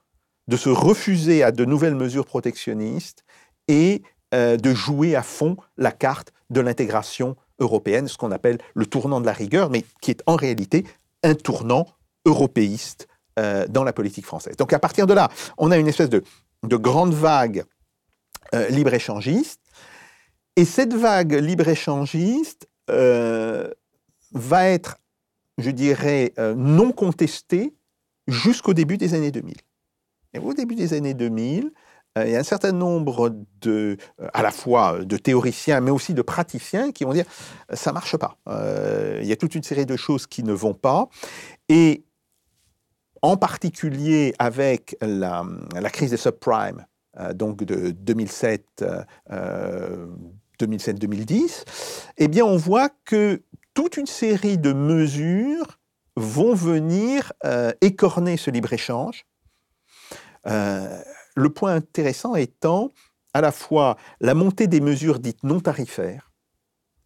[0.48, 3.24] de se refuser à de nouvelles mesures protectionnistes
[3.68, 9.20] et de jouer à fond la carte de l'intégration européenne, ce qu'on appelle le tournant
[9.20, 10.84] de la rigueur, mais qui est en réalité
[11.22, 11.86] un tournant
[12.24, 13.08] européiste
[13.38, 14.56] euh, dans la politique française.
[14.56, 16.22] Donc à partir de là, on a une espèce de,
[16.64, 17.64] grande vague
[18.54, 19.60] euh, libre-échangiste,
[20.56, 23.70] et cette vague libre-échangiste euh,
[24.32, 24.98] va être,
[25.58, 27.74] je dirais, non contestée
[28.26, 29.54] jusqu'au début des années 2000.
[30.34, 31.72] Et au début des années 2000,
[32.18, 35.90] euh, il y a un certain nombre de, euh, à la fois de théoriciens, mais
[35.90, 37.26] aussi de praticiens qui vont dire
[37.72, 38.36] ça marche pas.
[38.48, 41.08] Euh, il y a toute une série de choses qui ne vont pas.
[41.68, 42.04] Et
[43.22, 45.44] en particulier avec la,
[45.90, 46.86] crise des subprimes,
[47.34, 48.84] donc de 2007.
[50.60, 51.64] 2007-2010,
[52.16, 53.42] eh bien, on voit que
[53.74, 55.78] toute une série de mesures
[56.16, 57.32] vont venir
[57.80, 59.24] écorner ce libre-échange.
[60.48, 62.90] Le point intéressant étant
[63.34, 66.32] à la fois la montée des mesures dites non tarifaires,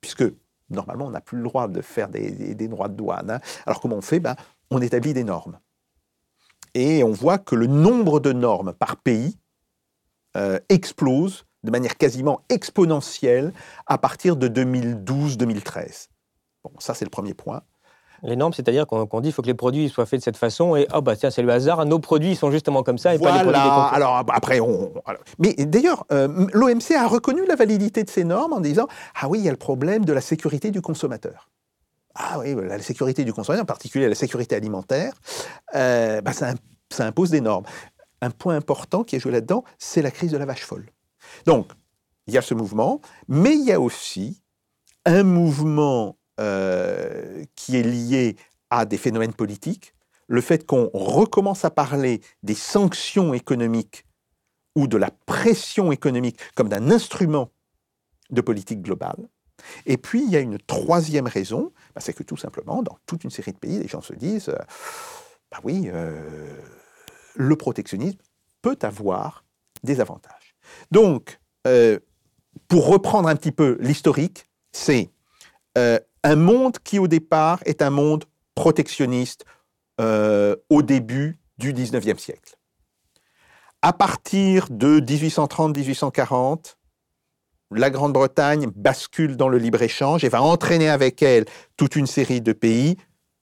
[0.00, 0.24] puisque
[0.70, 3.30] normalement on n'a plus le droit de faire des, droits de douane.
[3.30, 3.40] Hein.
[3.66, 4.20] Alors comment on fait?
[4.20, 4.36] Ben,
[4.70, 5.58] On établit des normes.
[6.74, 9.36] Et on voit que le nombre de normes par pays
[10.36, 13.52] euh, explose de manière quasiment exponentielle
[13.86, 16.08] à partir de 2012-2013.
[16.64, 17.62] Bon, ça c'est le premier point.
[18.24, 20.76] Les normes, c'est-à-dire qu'on dit qu'il faut que les produits soient faits de cette façon
[20.76, 23.32] et oh bah tiens c'est le hasard, nos produits sont justement comme ça et pas
[23.32, 24.92] les produits des Alors après, on,
[25.38, 28.86] mais d'ailleurs euh, l'OMC a reconnu la validité de ces normes en disant
[29.20, 31.48] ah oui il y a le problème de la sécurité du consommateur.
[32.14, 35.14] Ah oui, la sécurité du consommateur, en particulier la sécurité alimentaire,
[35.74, 36.52] euh, bah, ça,
[36.90, 37.64] ça impose des normes.
[38.20, 40.86] Un point important qui est joué là-dedans, c'est la crise de la vache folle.
[41.46, 41.68] Donc,
[42.26, 44.42] il y a ce mouvement, mais il y a aussi
[45.06, 48.36] un mouvement euh, qui est lié
[48.70, 49.94] à des phénomènes politiques,
[50.28, 54.06] le fait qu'on recommence à parler des sanctions économiques
[54.74, 57.50] ou de la pression économique comme d'un instrument
[58.30, 59.28] de politique globale.
[59.86, 63.24] Et puis, il y a une troisième raison, bah, c'est que tout simplement, dans toute
[63.24, 64.58] une série de pays, les gens se disent, euh,
[65.50, 66.56] bah oui, euh,
[67.34, 68.18] le protectionnisme
[68.62, 69.44] peut avoir
[69.82, 70.56] des avantages.
[70.90, 71.98] Donc, euh,
[72.68, 75.10] pour reprendre un petit peu l'historique, c'est
[76.24, 79.44] un monde qui au départ est un monde protectionniste
[79.98, 82.56] au début du 19e siècle.
[83.82, 86.76] À partir de 1830-1840,
[87.72, 92.52] la Grande-Bretagne bascule dans le libre-échange et va entraîner avec elle toute une série de
[92.52, 92.96] pays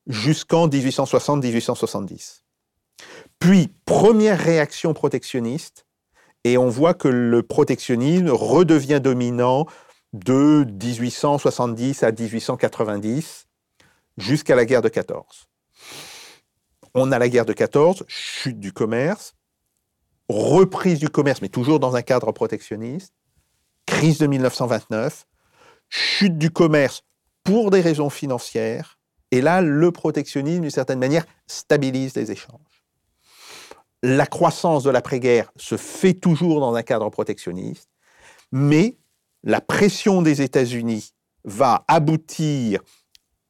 [0.06, 2.42] jusqu'en 1860-1870.
[3.38, 5.86] Puis, première réaction protectionniste,
[6.44, 9.66] et on voit que le protectionnisme redevient dominant
[10.12, 13.46] de 1870 à 1890
[14.16, 15.46] jusqu'à la guerre de 14.
[16.94, 19.34] On a la guerre de 14, chute du commerce,
[20.28, 23.14] reprise du commerce, mais toujours dans un cadre protectionniste,
[23.86, 25.26] crise de 1929,
[25.88, 27.02] chute du commerce
[27.44, 28.98] pour des raisons financières,
[29.30, 32.58] et là, le protectionnisme, d'une certaine manière, stabilise les échanges.
[34.02, 37.88] La croissance de l'après-guerre se fait toujours dans un cadre protectionniste,
[38.50, 38.96] mais
[39.42, 41.12] la pression des États-Unis
[41.44, 42.80] va aboutir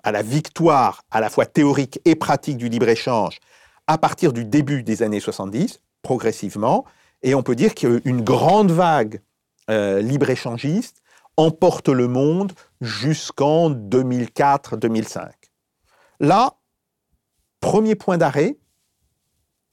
[0.03, 3.39] à la victoire à la fois théorique et pratique du libre-échange
[3.87, 6.85] à partir du début des années 70, progressivement,
[7.23, 9.21] et on peut dire qu'une grande vague
[9.69, 11.03] euh, libre-échangiste
[11.37, 15.31] emporte le monde jusqu'en 2004-2005.
[16.21, 16.55] Là,
[17.61, 18.59] premier point d'arrêt,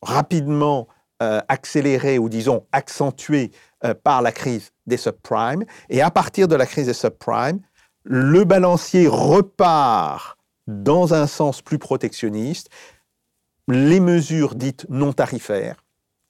[0.02, 0.88] rapidement
[1.24, 3.52] euh, accéléré ou disons accentué
[3.84, 5.66] euh, par la crise des subprimes.
[5.90, 7.60] Et à partir de la crise des subprimes,
[8.04, 12.70] le balancier repart dans un sens plus protectionniste.
[13.68, 15.84] Les mesures dites non tarifaires,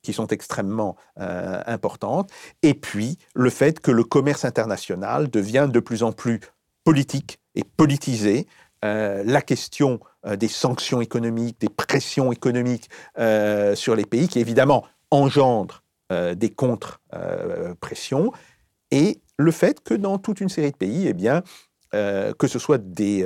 [0.03, 5.79] qui sont extrêmement euh, importantes, et puis le fait que le commerce international devient de
[5.81, 6.39] plus en plus
[6.85, 8.47] politique et politisé.
[8.83, 12.89] La question des sanctions économiques, des pressions économiques
[13.75, 18.31] sur les pays, qui évidemment engendrent des contre-pressions,
[18.91, 21.43] et le fait que dans toute une série de pays, eh bien,
[21.91, 23.25] que ce soit des,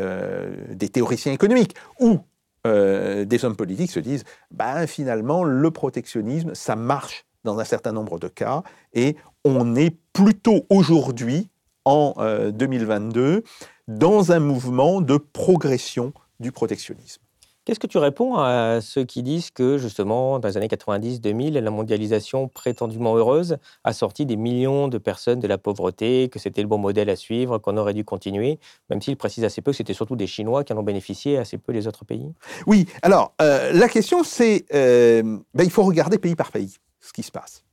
[0.69, 2.19] des théoriciens économiques ou
[2.67, 7.91] euh, des hommes politiques se disent ben, finalement, le protectionnisme, ça marche dans un certain
[7.91, 8.62] nombre de cas,
[8.93, 11.49] et on est plutôt aujourd'hui,
[11.86, 12.13] en
[12.51, 13.41] 2022, euh,
[13.88, 17.21] dans un mouvement de progression du protectionnisme.
[17.63, 21.69] Qu'est-ce que tu réponds à ceux qui disent que, justement, dans les années 90-2000, la
[21.69, 26.67] mondialisation prétendument heureuse a sorti des millions de personnes de la pauvreté, que c'était le
[26.67, 29.93] bon modèle à suivre, qu'on aurait dû continuer, même s'ils précisent assez peu que c'était
[29.93, 32.34] surtout des Chinois qui en ont bénéficié, assez peu les autres pays?
[32.65, 35.21] Oui, alors, euh, la question, c'est, euh,
[35.54, 37.63] ben, il faut regarder pays par pays ce qui se passe.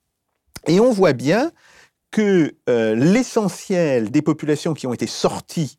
[0.66, 1.50] Et on voit bien
[2.10, 5.78] que euh, l'essentiel des populations qui ont été sorties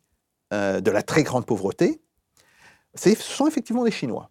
[0.52, 2.00] de la très grande pauvreté,
[2.94, 4.30] ce sont effectivement des Chinois.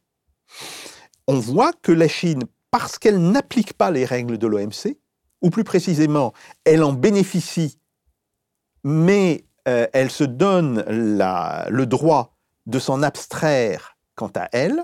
[1.28, 4.98] On voit que la Chine, parce qu'elle n'applique pas les règles de l'OMC,
[5.42, 6.34] ou plus précisément,
[6.66, 7.80] elle en bénéficie,
[8.84, 14.84] mais euh, elle se donne le droit de s'en abstraire quant à elle,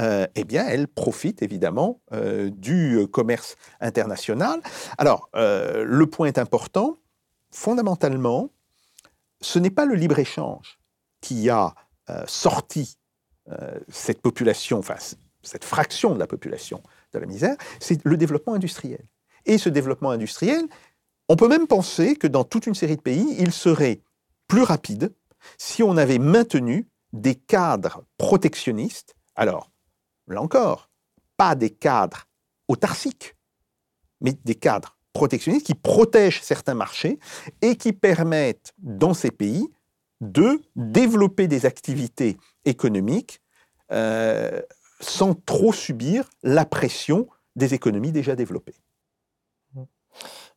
[0.00, 4.60] euh, eh bien, elle profite évidemment euh, du commerce international.
[4.96, 6.98] Alors, le point est important.
[7.50, 8.50] Fondamentalement,
[9.40, 10.78] ce n'est pas le libre-échange
[11.20, 11.74] qui a
[12.26, 12.98] sorti
[13.88, 14.96] cette population, enfin
[15.42, 16.82] cette fraction de la population
[17.12, 19.04] de la misère, c'est le développement industriel.
[19.46, 20.66] Et ce développement industriel,
[21.28, 24.00] on peut même penser que dans toute une série de pays, il serait
[24.46, 25.14] plus rapide
[25.56, 29.14] si on avait maintenu des cadres protectionnistes.
[29.34, 29.70] Alors,
[30.26, 30.90] là encore,
[31.36, 32.26] pas des cadres
[32.66, 33.36] autarciques,
[34.20, 37.18] mais des cadres protectionnistes qui protègent certains marchés
[37.62, 39.68] et qui permettent dans ces pays
[40.20, 43.40] de développer des activités économiques
[43.92, 44.60] euh,
[45.00, 48.74] sans trop subir la pression des économies déjà développées.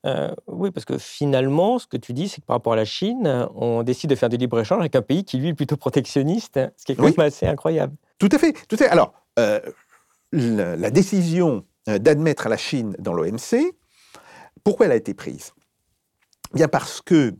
[0.05, 2.85] Euh, oui, parce que finalement, ce que tu dis, c'est que par rapport à la
[2.85, 6.59] Chine, on décide de faire des libre-échange avec un pays qui, lui, est plutôt protectionniste,
[6.75, 7.95] ce qui est quand même assez incroyable.
[8.17, 8.89] Tout à fait, tout à fait.
[8.89, 9.59] Alors, euh,
[10.31, 13.75] la, décision d'admettre la Chine dans l'OMC,
[14.63, 15.53] pourquoi elle a été prise?
[16.53, 17.35] Bien parce que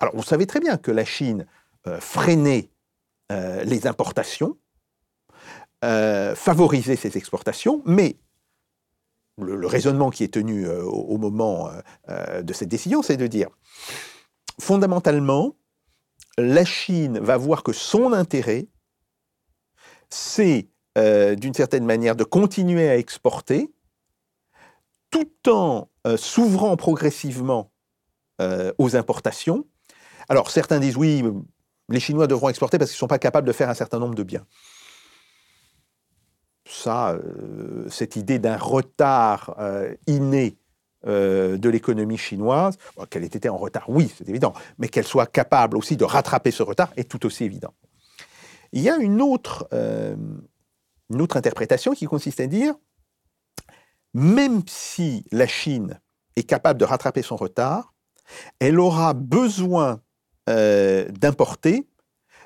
[0.00, 1.46] alors, on savait très bien que la Chine
[1.86, 2.70] euh, freinait
[3.30, 4.56] euh, les importations,
[5.84, 8.16] euh, favorisait ses exportations, mais
[9.38, 11.70] le, raisonnement qui est tenu au, moment
[12.08, 13.48] de cette décision, c'est de dire,
[14.60, 15.56] fondamentalement,
[16.36, 18.68] la Chine va voir que son intérêt,
[20.10, 23.72] c'est d'une certaine manière de continuer à exporter
[25.08, 25.88] tout en
[26.18, 27.72] s'ouvrant progressivement
[28.76, 29.64] aux importations.
[30.30, 31.24] Alors certains disent oui,
[31.88, 34.14] les Chinois devront exporter parce qu'ils ne sont pas capables de faire un certain nombre
[34.14, 34.46] de biens.
[36.64, 40.56] Ça, euh, cette idée d'un retard euh, inné
[41.04, 42.78] euh, de l'économie chinoise,
[43.10, 46.52] qu'elle ait été en retard, oui, c'est évident, mais qu'elle soit capable aussi de rattraper
[46.52, 47.74] ce retard est tout aussi évident.
[48.70, 52.74] Il y a une autre, une autre interprétation qui consiste à dire,
[54.14, 55.98] même si la Chine
[56.36, 57.94] est capable de rattraper son retard,
[58.60, 60.00] elle aura besoin
[60.50, 61.88] euh, d'importer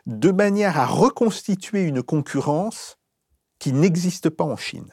[0.07, 2.98] de manière à reconstituer une concurrence
[3.59, 4.92] qui n'existe pas en Chine.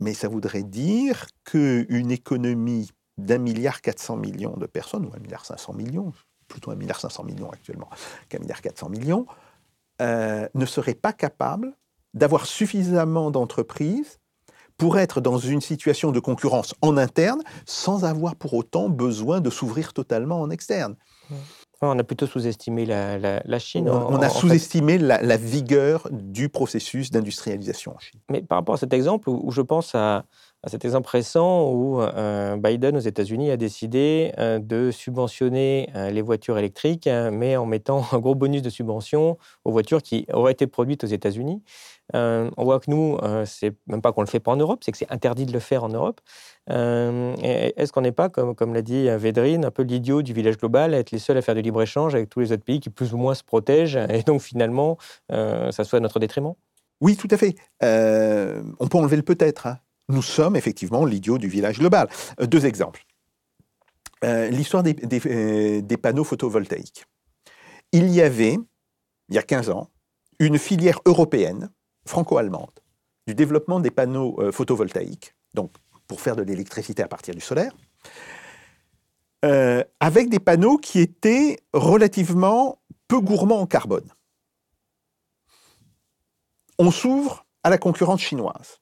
[0.00, 5.46] Mais ça voudrait dire qu'une économie d'un milliard 400 millions de personnes, ou un milliard
[5.46, 6.12] 500 millions,
[6.46, 7.88] plutôt un milliard 500 millions actuellement
[8.28, 9.26] qu'un milliard 400 millions,
[10.02, 11.74] euh, ne serait pas capable
[12.14, 14.17] d'avoir suffisamment d'entreprises
[14.78, 19.50] pour être dans une situation de concurrence en interne sans avoir pour autant besoin de
[19.50, 20.96] s'ouvrir totalement en externe.
[21.80, 23.88] On a plutôt sous-estimé la, Chine.
[23.88, 28.20] On, a sous-estimé la, vigueur du processus d'industrialisation en Chine.
[28.30, 30.24] Mais par rapport à cet exemple, où, je pense à,
[30.66, 36.20] cet exemple récent où euh, Biden aux États-Unis a décidé euh, de subventionner euh, les
[36.20, 40.52] voitures électriques, hein, mais en mettant un gros bonus de subvention aux voitures qui auraient
[40.52, 41.62] été produites aux États-Unis.
[42.14, 44.82] Euh, on voit que nous, euh, c'est même pas qu'on le fait pas en Europe,
[44.84, 46.20] c'est que c'est interdit de le faire en Europe.
[46.70, 50.94] Euh, est-ce qu'on n'est pas, comme, l'a dit Védrine, un peu l'idiot du village global,
[50.94, 53.12] à être les seuls à faire du libre-échange avec tous les autres pays qui plus
[53.14, 54.98] ou moins se protègent, et donc finalement,
[55.30, 56.54] ça soit à notre détriment?
[57.00, 57.54] Oui, tout à fait.
[57.82, 59.66] on peut enlever le peut-être.
[59.66, 59.78] Hein.
[60.08, 62.08] Nous sommes effectivement l'idiot du village global.
[62.40, 63.04] deux exemples.
[64.22, 67.04] L'histoire des panneaux photovoltaïques.
[67.92, 68.58] Il y avait,
[69.30, 69.88] il y a 15 ans,
[70.38, 71.70] une filière européenne
[72.08, 72.72] franco-allemande
[73.26, 75.72] du développement des panneaux euh, photovoltaïques, donc
[76.06, 77.72] pour faire de l'électricité à partir du solaire,
[79.44, 84.08] euh, avec des panneaux qui étaient relativement peu gourmands en carbone.
[86.78, 88.80] On s'ouvre à la concurrence chinoise.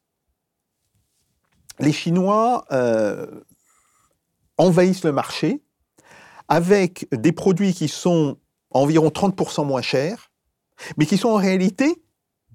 [1.79, 3.43] Les Chinois euh,
[4.57, 5.63] envahissent le marché
[6.49, 8.39] avec des produits qui sont
[8.71, 10.31] environ 30% moins chers,
[10.97, 12.03] mais qui sont en réalité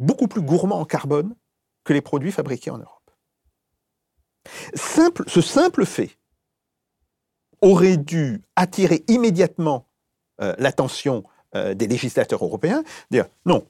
[0.01, 1.35] beaucoup plus gourmand en carbone
[1.83, 3.11] que les produits fabriqués en Europe.
[4.75, 6.17] Ce simple fait
[7.61, 9.87] aurait dû attirer immédiatement
[10.41, 11.23] euh, l'attention
[11.55, 13.67] euh, des législateurs européens, dire non,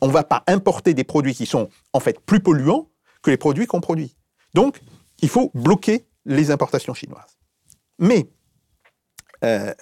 [0.00, 2.90] on ne va pas importer des produits qui sont en fait plus polluants
[3.22, 4.16] que les produits qu'on produit.
[4.54, 4.80] Donc,
[5.20, 7.38] il faut bloquer les importations chinoises.
[7.98, 8.28] Mais
[9.44, 9.72] euh,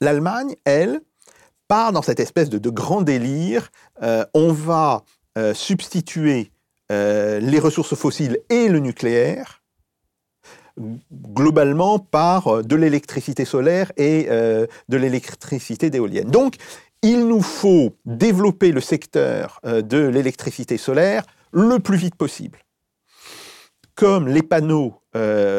[0.00, 1.00] l'Allemagne, elle,
[1.70, 3.70] part dans cette espèce de, grand délire.
[4.02, 5.04] Euh, on va
[5.38, 6.50] euh, substituer
[6.90, 9.62] euh, les ressources fossiles et le nucléaire
[11.12, 16.30] globalement par de l'électricité solaire et de l'électricité d'éolienne.
[16.30, 16.54] Donc,
[17.02, 22.60] il nous faut développer le secteur de l'électricité solaire le plus vite possible.
[23.94, 24.94] Comme les panneaux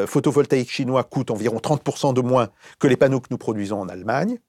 [0.07, 2.49] photovoltaïques chinois coûtent environ 30% de moins
[2.80, 4.39] que les panneaux que nous produisons en Allemagne,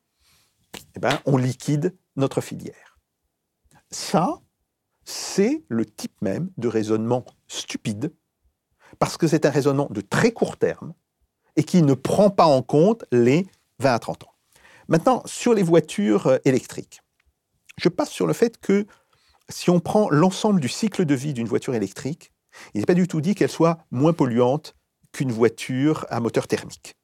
[0.94, 2.98] eh ben, on liquide notre filière.
[3.90, 4.40] Ça,
[5.04, 8.12] c'est le type même de raisonnement stupide,
[8.98, 10.94] parce que c'est un raisonnement de très court terme
[11.56, 13.46] et qui ne prend pas en compte les
[13.78, 14.34] 20 à 30 ans.
[14.88, 17.00] Maintenant, sur les voitures euh, électriques,
[17.78, 18.86] je passe sur le fait que
[19.48, 22.32] si on prend l'ensemble du cycle de vie d'une voiture électrique,
[22.74, 24.74] il n'est pas du tout dit qu'elle soit moins polluante
[25.12, 26.96] qu'une voiture à moteur thermique.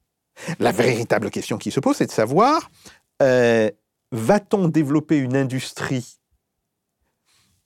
[0.59, 2.69] La véritable question qui se pose, c'est de savoir
[3.21, 3.69] euh,
[4.11, 6.17] va-t-on développer une industrie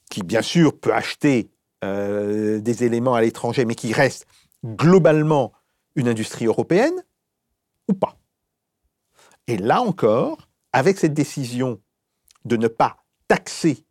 [0.09, 1.51] qui, bien sûr, peut acheter
[1.83, 4.25] euh, des éléments à l'étranger, mais qui reste
[4.65, 5.53] globalement
[5.95, 7.03] une industrie européenne
[7.87, 8.17] ou pas?
[9.47, 11.81] Et là encore, avec cette décision
[12.45, 12.97] de ne pas
[13.27, 13.85] taxer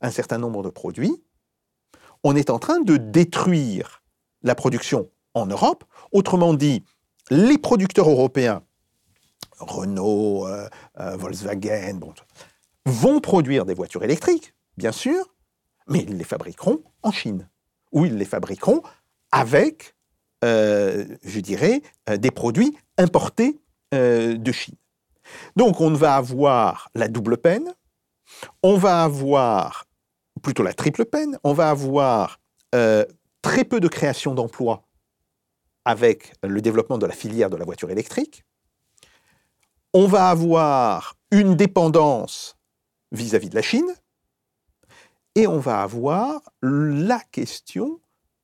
[0.00, 1.22] un certain nombre de produits,
[2.24, 4.02] on est en train de détruire
[4.42, 5.84] la production en Europe.
[6.12, 6.84] Autrement dit,
[7.30, 8.62] les producteurs européens
[9.58, 10.68] Renault, euh,
[11.00, 12.00] euh, Volkswagen,
[12.86, 15.34] vont produire des voitures électriques, bien sûr,
[15.88, 17.48] mais ils les fabriqueront en Chine,
[17.92, 18.82] ou ils les fabriqueront
[19.30, 19.94] avec,
[20.44, 21.82] euh, je dirais,
[22.18, 23.60] des produits importés
[23.92, 24.76] de Chine.
[25.56, 27.74] Donc on va avoir la double peine,
[28.62, 29.86] on va avoir
[30.42, 32.38] plutôt la triple peine, on va avoir
[33.42, 34.86] très peu de création d'emplois
[35.84, 38.44] avec le développement de la filière de la voiture électrique.
[39.94, 42.56] On va avoir une dépendance
[43.10, 43.88] vis-à-vis de la Chine
[45.34, 48.00] et on va avoir la question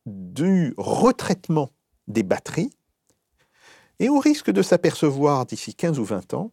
[0.07, 1.71] du retraitement
[2.07, 2.71] des batteries
[3.99, 6.53] et on risque de s'apercevoir d'ici 15 ou 20 ans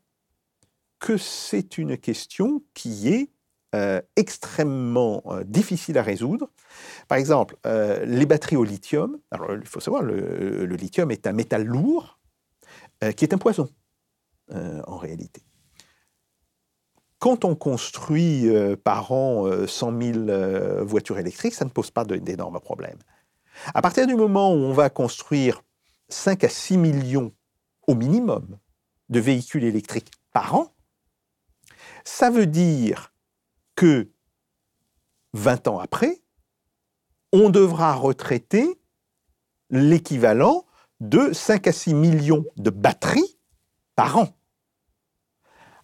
[1.00, 3.32] que c'est une question qui est
[3.74, 6.52] euh, extrêmement euh, difficile à résoudre.
[7.08, 11.28] Par exemple, euh, les batteries au lithium, alors il faut savoir, le, le lithium est
[11.28, 12.18] un métal lourd
[13.18, 13.68] qui est un poison
[14.52, 15.42] en réalité.
[17.20, 18.50] Quand on construit
[18.84, 23.00] par an 100 000 voitures électriques, ça ne pose pas d'énormes problèmes.
[23.74, 25.62] À partir du moment où on va construire
[26.10, 27.32] 5 à 6 millions
[27.88, 28.58] au minimum
[29.10, 30.74] de véhicules électriques par an,
[32.04, 33.14] ça veut dire
[33.76, 34.10] que
[35.34, 36.22] 20 ans après,
[37.32, 38.80] on devra retraiter
[39.70, 40.66] l'équivalent
[41.00, 43.38] de 5 à 6 millions de batteries
[43.96, 44.28] par an.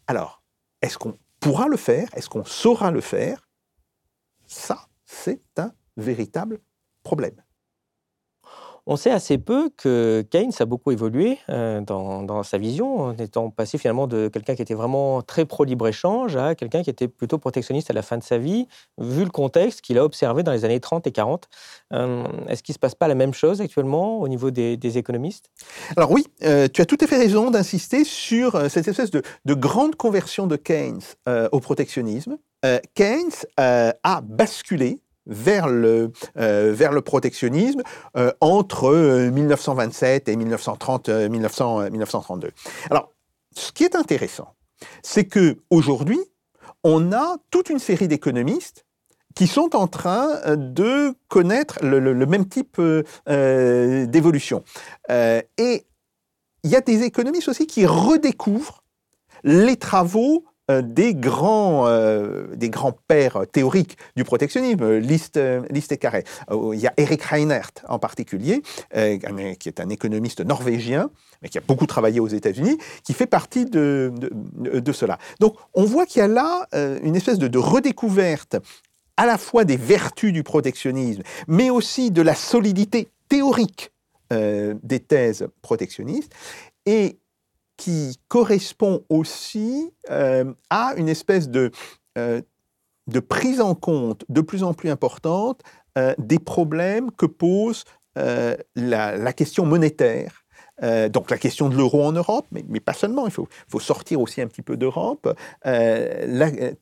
[0.07, 0.41] Alors,
[0.81, 2.07] est-ce qu'on pourra le faire?
[2.13, 3.47] Est-ce qu'on saura le faire?
[4.45, 6.59] Ça, c'est un véritable
[7.03, 7.41] problème.
[8.89, 13.49] On sait assez peu que Keynes a beaucoup évolué euh, dans, sa vision, en étant
[13.49, 17.91] passé finalement de quelqu'un qui était vraiment très pro-libre-échange à quelqu'un qui était plutôt protectionniste
[17.91, 18.65] à la fin de sa vie,
[18.97, 21.49] vu le contexte qu'il a observé dans les années 30 et 40.
[21.91, 25.49] Euh, est-ce qu'il ne se passe pas la même chose actuellement au niveau des, économistes?
[25.97, 29.53] Alors oui, euh, tu as tout à fait raison d'insister sur cette espèce de, de,
[29.53, 31.01] grande conversion de Keynes
[31.51, 32.38] au protectionnisme.
[32.95, 37.82] Keynes a basculé vers le, euh, vers le protectionnisme
[38.15, 38.93] euh, entre
[39.32, 42.51] 1927 euh, et 1930, 1932.
[42.89, 43.11] Alors,
[43.55, 44.55] ce qui est intéressant,
[45.03, 46.19] c'est que aujourd'hui,
[46.84, 48.86] on a toute une série d'économistes
[49.36, 52.82] qui sont en train de connaître le, même type
[53.28, 54.63] d'évolution.
[55.09, 55.86] et
[56.63, 58.84] il y a des économistes aussi qui redécouvrent
[59.43, 65.39] les travaux des grands, euh, des grands pères théoriques du protectionnisme, List,
[65.70, 66.24] List et Carré.
[66.51, 68.61] Euh, il y a Eric Reinert en particulier,
[68.91, 71.09] qui est un économiste norvégien,
[71.41, 75.18] mais qui a beaucoup travaillé aux États-Unis, qui fait partie de, de, cela.
[75.39, 76.68] Donc on voit qu'il y a là
[77.03, 78.57] une espèce de redécouverte
[79.15, 83.91] à la fois des vertus du protectionnisme, mais aussi de la solidité théorique
[84.32, 86.34] des thèses protectionnistes.
[86.86, 87.18] Et
[87.78, 91.71] qui correspond aussi euh, à une espèce de,
[92.17, 92.41] euh,
[93.07, 95.61] de prise en compte de plus en plus importante
[95.97, 97.86] euh, des problèmes que pose
[98.75, 100.43] la, question monétaire.
[100.82, 104.19] donc la question de l'euro en Europe, mais, mais, pas seulement, il faut, faut, sortir
[104.19, 105.32] aussi un petit peu d'Europe,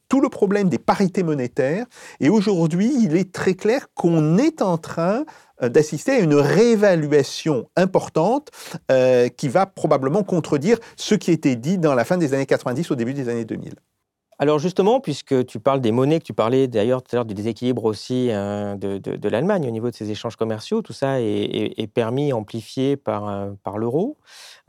[0.07, 1.87] tout le problème des parités monétaires.
[2.21, 5.25] Et aujourd'hui, il est très clair qu'on est en train
[5.61, 8.49] d'assister à une réévaluation importante
[8.91, 12.91] euh, qui va probablement contredire ce qui était dit dans la fin des années 90
[12.91, 13.73] au début des années 2000.
[14.37, 17.33] Alors justement, puisque tu parles des monnaies, que tu parlais d'ailleurs tout à l'heure du
[17.33, 22.33] déséquilibre aussi hein, de, l'Allemagne au niveau de ses échanges commerciaux, tout ça est, permis,
[22.33, 24.17] amplifié par, euh, par l'euro.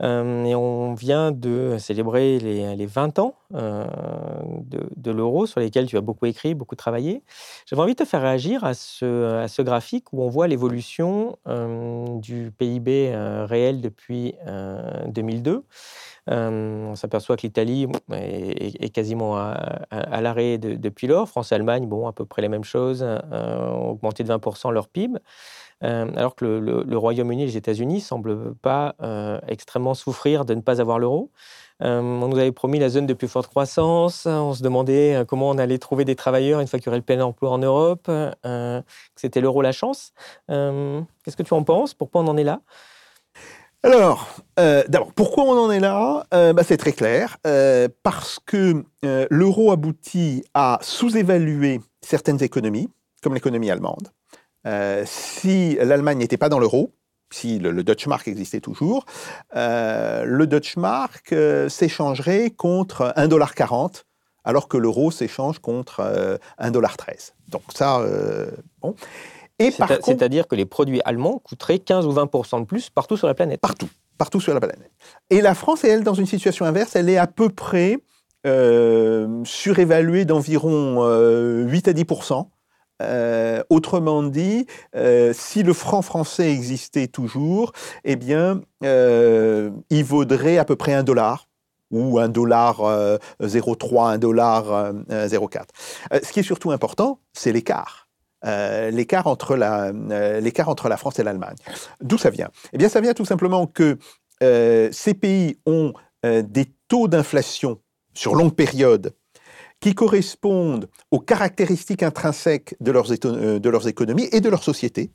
[0.01, 3.85] Euh, et on vient de célébrer les, 20 ans euh,
[4.95, 7.23] de, l'euro sur lesquels tu as beaucoup écrit, beaucoup travaillé.
[7.65, 11.37] J'avais envie de te faire réagir à ce, à ce graphique où on voit l'évolution
[12.21, 13.13] du PIB
[13.49, 14.33] réel depuis
[15.07, 15.65] 2002.
[16.29, 21.27] Euh, on s'aperçoit que l'Italie est, quasiment à, l'arrêt depuis lors.
[21.29, 24.71] France et Allemagne, bon, à peu près les mêmes choses, euh, ont augmenté de 20%
[24.71, 25.19] leur PIB.
[25.83, 28.95] Euh, alors que le, Royaume-Uni et les États-Unis ne semblent pas
[29.47, 31.31] extrêmement souffrir de ne pas avoir l'euro.
[31.79, 34.25] on nous avait promis la zone de plus forte croissance.
[34.25, 37.03] On se demandait comment on allait trouver des travailleurs une fois qu'il y aurait le
[37.03, 38.09] plein emploi en Europe.
[39.15, 40.13] c'était l'euro la chance.
[40.47, 41.93] Qu'est-ce que tu en penses?
[41.93, 42.61] Pourquoi on en est là?
[43.93, 44.27] Alors,
[44.59, 46.25] euh, d'abord, pourquoi on en est là?
[46.33, 47.37] Euh, bah, C'est très clair.
[47.47, 48.83] Euh, parce que
[49.29, 52.89] l'euro aboutit à sous-évaluer certaines économies,
[53.23, 54.09] comme l'économie allemande.
[55.05, 56.91] si l'Allemagne n'était pas dans l'euro,
[57.31, 59.05] si le, Deutsche Mark existait toujours,
[59.55, 61.33] le Deutsche Mark
[61.69, 64.03] s'échangerait contre 1,40$,
[64.43, 67.31] alors que l'euro s'échange contre 1,13$.
[67.47, 68.05] Donc ça,
[68.81, 68.95] bon.
[69.59, 73.59] C'est-à-dire que les produits allemands coûteraient 15 ou 20% de plus partout sur la planète.
[73.59, 74.91] Partout, partout sur la planète.
[75.29, 77.97] Et la France est, elle, dans une situation inverse, elle est à peu près
[78.45, 81.03] euh, surévaluée d'environ
[81.65, 82.47] 8 euh, à 10%
[83.03, 84.65] euh, autrement dit,
[85.33, 87.73] si le franc français existait toujours,
[88.05, 91.47] eh bien, il vaudrait à peu près un dollar
[91.91, 92.81] ou un dollar
[93.41, 95.63] 0,3, un dollar 0,4.
[96.23, 98.06] ce qui est surtout important, c'est l'écart
[98.43, 99.91] l'écart entre, la,
[100.65, 101.55] entre la France et l'Allemagne.
[102.01, 102.49] D'où ça vient?
[102.73, 103.97] Eh bien, ça vient tout simplement que
[104.41, 107.79] ces pays ont des taux d'inflation
[108.13, 109.13] sur longue période
[109.79, 115.11] qui correspondent aux caractéristiques intrinsèques de leurs, de leurs économies et de leur société.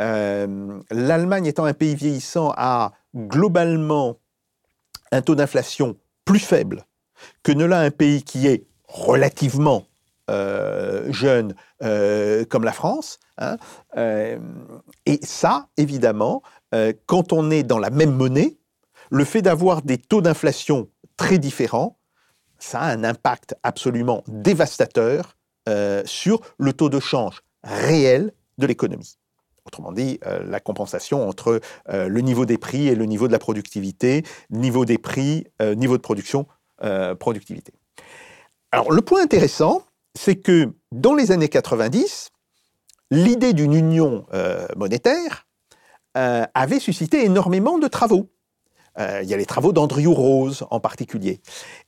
[0.00, 4.16] L'Allemagne étant un pays vieillissant a globalement
[5.10, 6.84] un taux d'inflation plus faible
[7.42, 9.87] que ne l'a un pays qui est relativement
[10.28, 13.18] euh, jeune euh, comme la France.
[13.38, 13.56] Hein,
[13.96, 14.38] euh,
[15.06, 16.42] et ça, évidemment,
[17.06, 18.58] quand on est dans la même monnaie,
[19.10, 21.98] le fait d'avoir des taux d'inflation très différents,
[22.58, 25.36] ça a un impact absolument dévastateur
[26.04, 29.16] sur le taux de change réel de l'économie.
[29.64, 34.24] Autrement dit, la compensation entre le niveau des prix et le niveau de la productivité,
[34.50, 36.46] niveau des prix, niveau de production,
[37.18, 37.72] productivité.
[38.72, 42.30] Alors le point intéressant, c'est que dans les années 90,
[43.10, 45.46] l'idée d'une union euh, monétaire
[46.16, 48.30] euh, avait suscité énormément de travaux.
[48.98, 51.40] Euh, il y a les travaux d'Andrew Rose en particulier.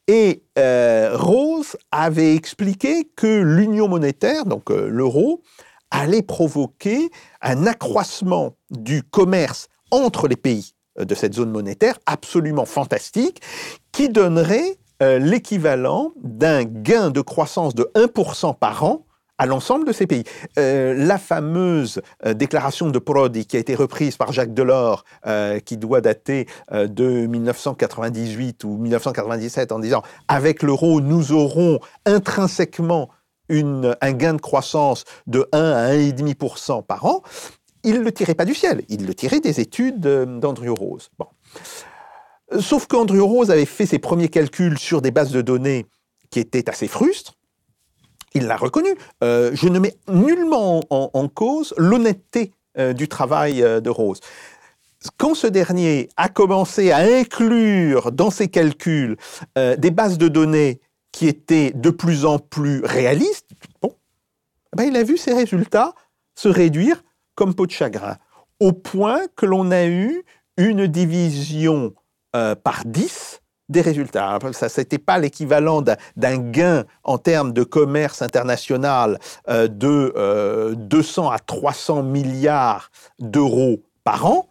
[0.06, 5.42] Et Rose avait expliqué que l'union monétaire, donc l'euro,
[5.90, 7.10] allait provoquer
[7.42, 13.40] un accroissement du commerce entre les pays de cette zone monétaire absolument fantastique,
[13.90, 19.06] qui donnerait euh, l'équivalent d'un gain de croissance de 1% par an
[19.38, 20.24] à l'ensemble de ces pays.
[20.58, 25.04] Euh, la fameuse euh, déclaration de Prodi qui a été reprise par Jacques Delors,
[25.64, 33.08] qui doit dater de 1998 ou 1997 en disant avec l'euro, nous aurons intrinsèquement
[33.50, 37.22] un gain de croissance de 1 à 1,5% par an,
[37.82, 41.10] il ne le tirait pas du ciel, il le tirait des études d'Andrew Rose.
[42.58, 45.86] Sauf qu'Andrew Rose avait fait ses premiers calculs sur des bases de données
[46.30, 47.34] qui étaient assez frustres.
[48.34, 48.90] Il l'a reconnu.
[49.22, 54.20] Euh, je ne mets nullement en, cause l'honnêteté euh, du travail euh, de Rose.
[55.16, 59.16] Quand ce dernier a commencé à inclure dans ses calculs
[59.56, 60.80] des bases de données
[61.10, 63.48] qui étaient de plus en plus réalistes,
[63.80, 63.94] bon,
[64.76, 65.94] ben il a vu ses résultats
[66.34, 67.02] se réduire
[67.34, 68.18] comme peau de chagrin,
[68.60, 70.22] au point que l'on a eu
[70.58, 71.94] une division
[72.36, 74.38] euh, par 10 des résultats.
[74.52, 79.18] Ça, n'était pas l'équivalent d'un gain en termes de commerce international
[79.48, 84.48] euh, de 200 euh, à 300 milliards d'euros par an.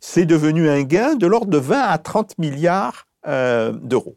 [0.00, 4.16] C'est devenu un gain de l'ordre de 20 à 30 milliards d'euros.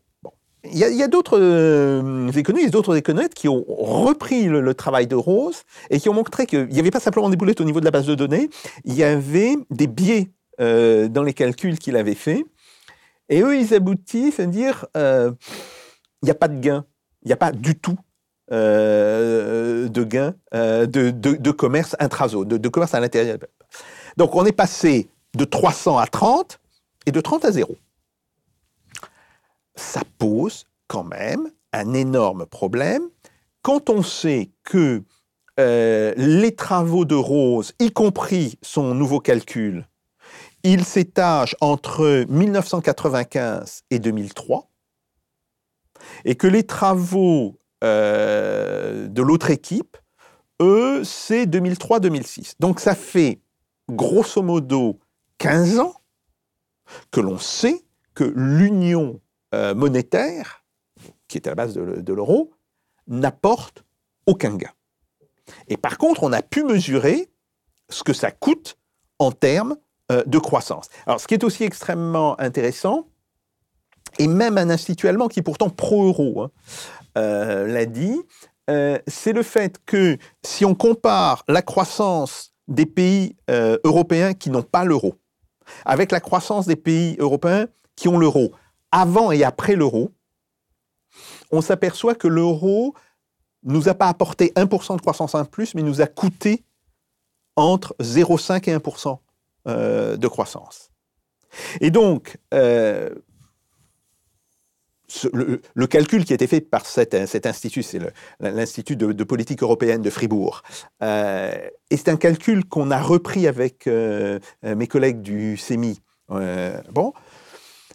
[0.63, 1.37] Il y a, d'autres
[2.35, 6.65] économistes, d'autres économistes qui ont repris le, travail de Rose et qui ont montré qu'il
[6.65, 8.49] n'y avait pas simplement des boulettes au niveau de la base de données,
[8.85, 10.29] il y avait des biais
[10.59, 12.43] dans les calculs qu'il avait faits
[13.29, 15.31] et eux, ils aboutissent à dire euh,
[16.21, 16.85] il n'y a pas de gain,
[17.23, 17.97] il n'y a pas du tout
[18.51, 23.37] euh, de gain euh, de, commerce intrazone, de, de commerce à l'intérieur.
[24.15, 26.59] Donc on est passé de 300 à 30
[27.05, 27.75] et de 30 à 0.
[29.75, 33.03] Ça pose quand même un énorme problème
[33.61, 35.03] quand on sait que
[35.57, 39.87] les travaux de Rose, y compris son nouveau calcul,
[40.63, 44.69] il s'étage entre 1995 et 2003,
[46.25, 49.97] et que les travaux euh, de l'autre équipe,
[50.61, 52.53] eux, c'est 2003-2006.
[52.59, 53.39] Donc ça fait
[53.89, 54.99] grosso modo
[55.37, 55.93] 15 ans
[57.11, 59.21] que l'on sait que l'union
[59.53, 60.65] euh, monétaire,
[61.27, 62.51] qui est à la base de l'euro,
[63.07, 63.83] n'apporte
[64.25, 64.71] aucun gain.
[65.67, 67.29] Et par contre, on a pu mesurer
[67.89, 68.77] ce que ça coûte
[69.19, 69.77] en termes
[70.11, 70.89] euh, de croissance.
[71.05, 73.07] Alors, ce qui est aussi extrêmement intéressant,
[74.19, 76.51] et même un institut allemand qui est pourtant pro-euro hein,
[77.17, 78.19] euh, l'a dit,
[78.69, 83.35] euh, c'est le fait que si on compare la croissance des pays
[83.85, 85.15] européens qui n'ont pas l'euro
[85.85, 88.51] avec la croissance des pays européens qui ont l'euro
[88.91, 90.11] avant et après l'euro,
[91.51, 92.93] on s'aperçoit que l'euro
[93.63, 96.63] nous a pas apporté 1% de croissance en plus, mais nous a coûté
[97.55, 99.15] entre 0,5 et 1% euh,
[99.67, 100.91] de croissance.
[101.81, 103.09] Et donc, euh,
[105.33, 107.13] le, calcul qui a été fait par cet,
[107.45, 107.99] institut, c'est
[108.39, 110.63] l'Institut de, politique européenne de Fribourg,
[111.01, 111.55] euh,
[111.89, 116.01] et c'est un calcul qu'on a repris avec mes collègues du CEMI.
[116.29, 117.13] bon,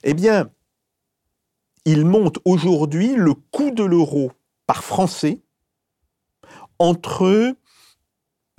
[0.05, 0.51] eh bien,
[1.85, 4.33] il monte aujourd'hui le coût de l'euro
[4.67, 5.43] par Français
[6.79, 7.55] entre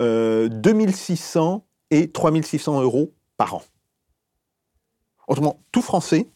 [0.00, 3.62] 2600 et 3600 euros par an.
[5.26, 6.28] Autrement, tout Français,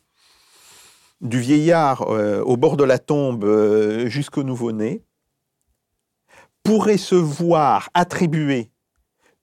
[1.20, 5.02] du vieillard euh, au bord de la tombe euh, jusqu'au nouveau-né,
[6.62, 8.70] pourrait se voir attribuer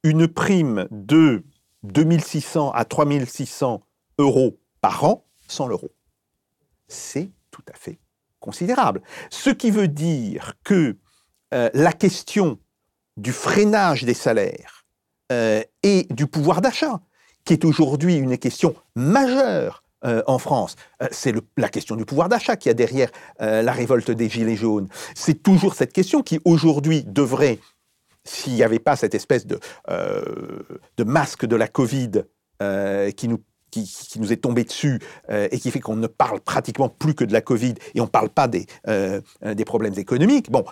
[0.04, 1.44] une prime de
[1.84, 3.82] 2600 à 3600
[4.20, 5.90] euros par an sans l'euro.
[6.88, 8.00] C'est tout à fait
[8.40, 9.02] considérable.
[9.32, 10.98] Ce qui veut dire que
[11.54, 12.60] euh, la question
[13.18, 14.75] du freinage des salaires
[15.32, 17.02] euh, et du pouvoir d'achat,
[17.46, 20.76] qui est aujourd'hui une question majeure euh, en France.
[21.12, 23.10] c'est la question du pouvoir d'achat qui a derrière
[23.40, 24.88] la révolte des Gilets jaunes.
[25.16, 27.60] C'est toujours cette question qui aujourd'hui devrait,
[28.24, 29.60] s'il n'y avait pas cette espèce de,
[31.04, 32.12] masque de la Covid
[33.16, 33.40] qui nous
[33.72, 37.34] qui, nous est tombé dessus et qui fait qu'on ne parle pratiquement plus que de
[37.34, 40.50] la Covid et on ne parle pas des, des problèmes économiques.
[40.50, 40.64] Bon,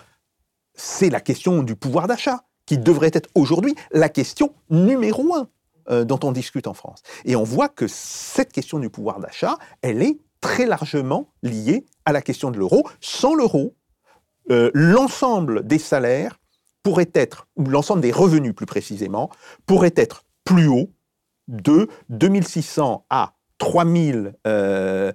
[0.74, 5.48] c'est la question du pouvoir d'achat, qui devrait être aujourd'hui la question numéro un
[5.90, 7.02] euh, dont on discute en France.
[7.24, 12.12] Et on voit que cette question du pouvoir d'achat, elle est très largement liée à
[12.12, 12.88] la question de l'euro.
[13.00, 13.74] Sans l'euro,
[14.50, 16.38] euh, l'ensemble des salaires
[16.82, 19.30] pourrait être, ou l'ensemble des revenus plus précisément,
[19.66, 20.90] pourrait être plus haut
[21.48, 25.12] de 2600 à 3600 euh,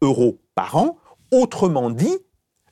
[0.00, 0.98] euros par an.
[1.32, 2.18] Autrement dit,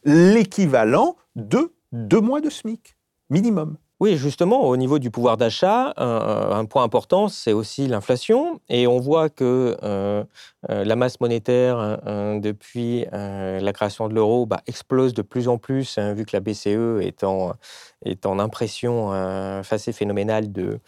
[0.04, 2.97] l'équivalent de deux mois de SMIC
[3.30, 3.78] minimum.
[4.01, 8.61] Oui, justement, au niveau du pouvoir d'achat, un, point important, c'est aussi l'inflation.
[8.68, 10.22] Et on voit que euh,
[10.70, 15.59] euh, la masse monétaire, euh, depuis la création de l'euro, bah, explose de plus en
[15.59, 20.80] plus, hein, vu que la BCE est en, impression assez phénoménale de,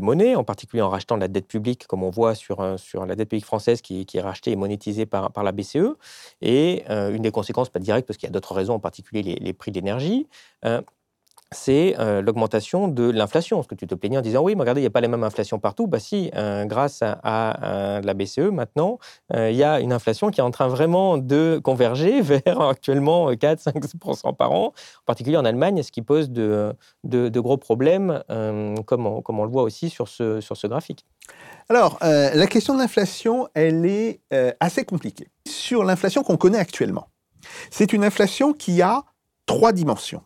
[0.00, 3.28] monnaie, en particulier en rachetant de la dette publique, comme on voit sur, la dette
[3.28, 5.94] publique française qui, est rachetée et monétisée par, la BCE.
[6.42, 9.52] Et une des conséquences, pas directes, parce qu'il y a d'autres raisons, en particulier les
[9.52, 10.26] prix d'énergie,
[11.52, 13.62] c'est euh, l'augmentation de l'inflation.
[13.62, 15.08] Ce que tu te plaignais en disant oui, mais regardez, il n'y a pas les
[15.08, 15.86] mêmes inflations partout.
[15.86, 18.98] Bah si, euh, grâce à, la BCE, maintenant,
[19.34, 23.32] euh, il y a une inflation qui est en train vraiment de converger vers actuellement
[23.32, 26.74] 4-5% par an, en particulier en Allemagne, ce qui pose de,
[27.04, 28.22] gros problèmes,
[28.86, 31.04] comme on, le voit aussi sur ce graphique.
[31.68, 34.20] Alors, la question de l'inflation, elle est
[34.60, 35.28] assez compliquée.
[35.46, 37.08] Sur l'inflation qu'on connaît actuellement,
[37.70, 39.04] c'est une inflation qui a
[39.46, 40.22] trois dimensions.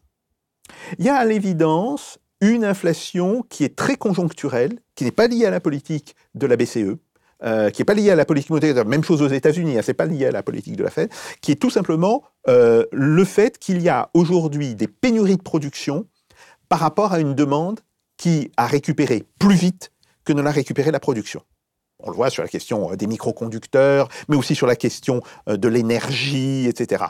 [0.98, 5.46] Il y a à l'évidence une inflation qui est très conjoncturelle, qui n'est pas liée
[5.46, 6.96] à la politique de la BCE,
[7.42, 9.90] euh, qui n'est pas liée à la politique monétaire, même chose aux États-Unis, hein, ce
[9.90, 11.10] n'est pas lié à la politique de la Fed,
[11.40, 16.06] qui est tout simplement euh, le fait qu'il y a aujourd'hui des pénuries de production
[16.68, 17.80] par rapport à une demande
[18.16, 19.90] qui a récupéré plus vite
[20.24, 21.42] que ne l'a récupéré la production.
[22.02, 25.56] On le voit sur la question euh, des microconducteurs, mais aussi sur la question euh,
[25.56, 27.04] de l'énergie, etc.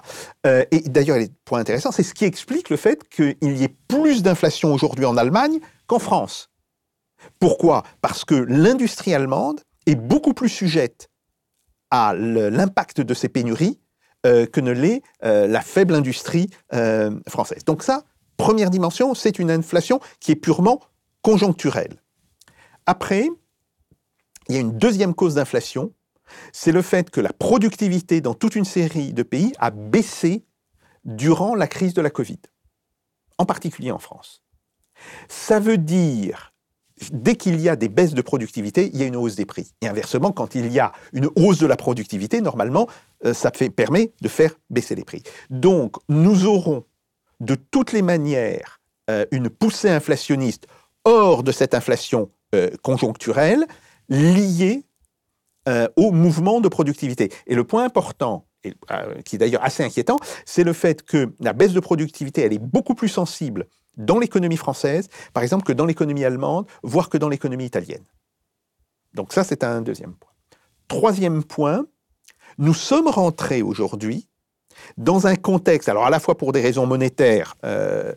[0.47, 3.77] Euh, et d'ailleurs, le point intéressant, c'est ce qui explique le fait qu'il y ait
[3.89, 6.51] plus d'inflation aujourd'hui en Allemagne qu'en France.
[7.39, 7.83] Pourquoi?
[8.01, 11.09] Parce que l'industrie allemande est beaucoup plus sujette
[11.91, 13.81] à l'impact de ces pénuries
[14.23, 16.49] que ne l'est la faible industrie
[17.29, 17.65] française.
[17.67, 18.05] Donc ça,
[18.37, 20.81] première dimension, c'est une inflation qui est purement
[21.21, 22.01] conjoncturelle.
[22.87, 23.29] Après,
[24.51, 25.93] il y a une deuxième cause d'inflation,
[26.53, 30.45] c'est le fait que la productivité dans toute une série de pays a baissé
[31.05, 32.41] durant la crise de la Covid,
[33.39, 34.43] en particulier en France.
[35.29, 36.53] Ça veut dire,
[37.13, 39.73] dès qu'il y a des baisses de productivité, il y a une hausse des prix.
[39.83, 42.89] Et inversement, quand il y a une hausse de la productivité, normalement,
[43.25, 45.23] euh, ça permet de faire baisser les prix.
[45.49, 46.85] Donc, nous aurons
[47.39, 48.81] de toutes les manières
[49.11, 50.67] euh, une poussée inflationniste
[51.05, 53.65] hors de cette inflation euh, conjoncturelle
[54.11, 54.85] liées
[55.69, 57.33] euh, au mouvement de productivité.
[57.47, 61.33] Et le point important, et, euh, qui est d'ailleurs assez inquiétant, c'est le fait que
[61.41, 65.73] la baisse de productivité, elle est beaucoup plus sensible dans l'économie française, par exemple, que
[65.73, 68.05] dans l'économie allemande, voire que dans l'économie italienne.
[69.15, 70.31] Donc ça, c'est un deuxième point.
[70.89, 71.87] Troisième point,
[72.59, 74.29] nous sommes rentrés aujourd'hui
[74.97, 78.15] dans un contexte, alors à la fois pour des raisons monétaires, euh,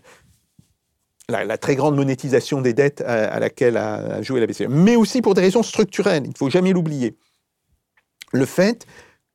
[1.30, 5.34] la, très grande monétisation des dettes à, laquelle a joué la BCE, mais aussi pour
[5.34, 7.18] des raisons structurelles, il ne faut jamais l'oublier.
[8.34, 8.86] Le fait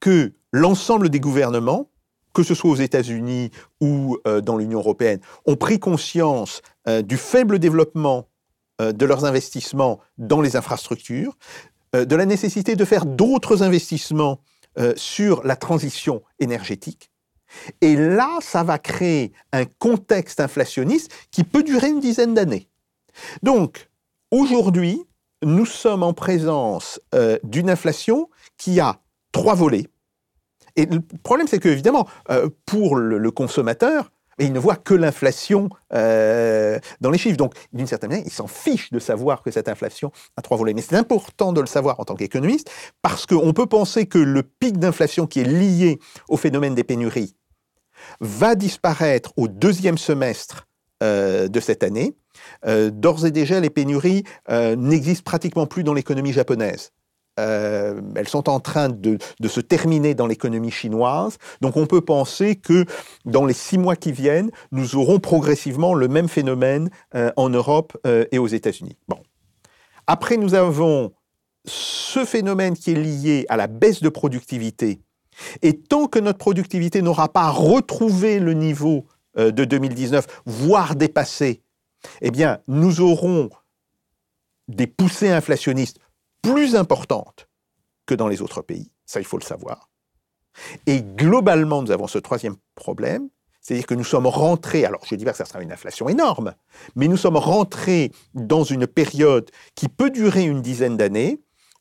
[0.00, 1.90] que l'ensemble des gouvernements,
[2.34, 7.16] que ce soit aux États-Unis ou euh, dans l'Union européenne, ont pris conscience euh, du
[7.16, 8.28] faible développement
[8.80, 11.36] euh, de leurs investissements dans les infrastructures,
[11.94, 14.42] de la nécessité de faire d'autres investissements
[14.96, 17.07] sur la transition énergétique,
[17.80, 22.68] et là, ça va créer un contexte inflationniste qui peut durer une dizaine d'années.
[23.42, 23.88] Donc,
[24.30, 25.02] aujourd'hui,
[25.42, 29.00] nous sommes en présence euh, d'une inflation qui a
[29.32, 29.86] trois volets.
[30.76, 34.10] Et le problème, c'est que, évidemment, euh, pour le, consommateur,
[34.44, 37.36] il ne voit que l'inflation euh, dans les chiffres.
[37.36, 40.74] Donc, d'une certaine manière, il s'en fiche de savoir que cette inflation a trois volets.
[40.74, 42.70] Mais c'est important de le savoir en tant qu'économiste,
[43.02, 47.34] parce qu'on peut penser que le pic d'inflation qui est lié au phénomène des pénuries
[48.20, 50.66] va disparaître au deuxième semestre
[51.00, 52.16] de cette année.
[52.64, 56.92] D'ores et déjà, les pénuries n'existent pratiquement plus dans l'économie japonaise.
[57.38, 61.38] Euh, elles sont en train de, se terminer dans l'économie chinoise.
[61.60, 62.84] Donc on peut penser que
[63.24, 67.96] dans les six mois qui viennent, nous aurons progressivement le même phénomène euh, en Europe
[68.06, 68.96] euh, et aux États-Unis.
[69.06, 69.18] Bon.
[70.06, 71.12] Après, nous avons
[71.64, 75.00] ce phénomène qui est lié à la baisse de productivité.
[75.62, 81.62] Et tant que notre productivité n'aura pas retrouvé le niveau de 2019, voire dépassé,
[82.22, 83.50] eh bien, nous aurons
[84.66, 85.98] des poussées inflationnistes
[86.42, 87.48] plus importante
[88.06, 88.92] que dans les autres pays.
[89.06, 89.88] Ça, il faut le savoir.
[90.86, 93.28] Et globalement, nous avons ce troisième problème,
[93.60, 96.54] c'est-à-dire que nous sommes rentrés, alors je dis pas que ça sera une inflation énorme,
[96.96, 101.40] mais nous sommes rentrés dans une période qui peut durer une dizaine d'années,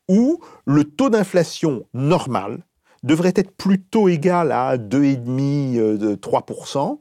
[0.10, 2.66] où le taux d'inflation normal
[3.04, 6.96] devrait être plutôt égal à 2,5-3%, euh,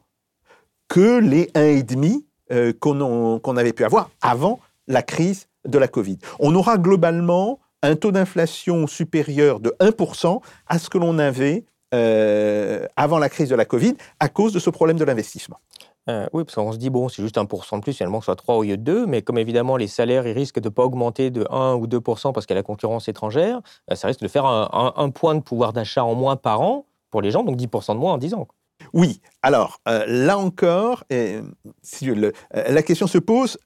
[0.88, 6.19] que les 1,5% euh, qu'on avait pu avoir avant la crise de la Covid.
[6.39, 11.64] On aura globalement un taux d'inflation supérieur de 1% à ce que l'on avait
[11.95, 15.61] euh, avant la crise de la Covid à cause de ce problème de l'investissement.
[16.09, 18.27] Euh, oui, parce qu'on se dit, bon, c'est juste 1% de plus, finalement, que ce
[18.27, 20.75] soit 3 au lieu de 2, mais comme évidemment les salaires ils risquent de ne
[20.75, 23.61] pas augmenter de 1 ou 2% parce qu'il y a la concurrence étrangère,
[23.91, 27.23] euh, ça risque de faire un, point de pouvoir d'achat en moins par an pour
[27.23, 28.49] les gens, donc 10% de moins en 10 ans.
[28.93, 31.05] Oui, alors là encore,
[31.83, 32.11] si
[32.53, 33.59] la question se pose,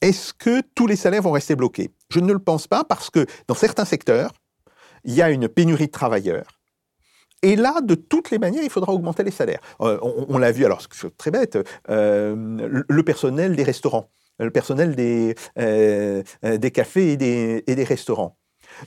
[0.00, 1.90] est-ce que tous les salaires vont rester bloqués?
[2.10, 4.32] Je ne le pense pas parce que dans certains secteurs,
[5.04, 6.46] il y a une pénurie de travailleurs.
[7.42, 9.60] Et là, de toutes les manières, il faudra augmenter les salaires.
[9.80, 11.58] Euh, on, l'a vu, alors c'est très bête,
[11.90, 16.22] euh, le personnel des restaurants, le personnel des, euh,
[16.72, 18.36] cafés et des, et des restaurants.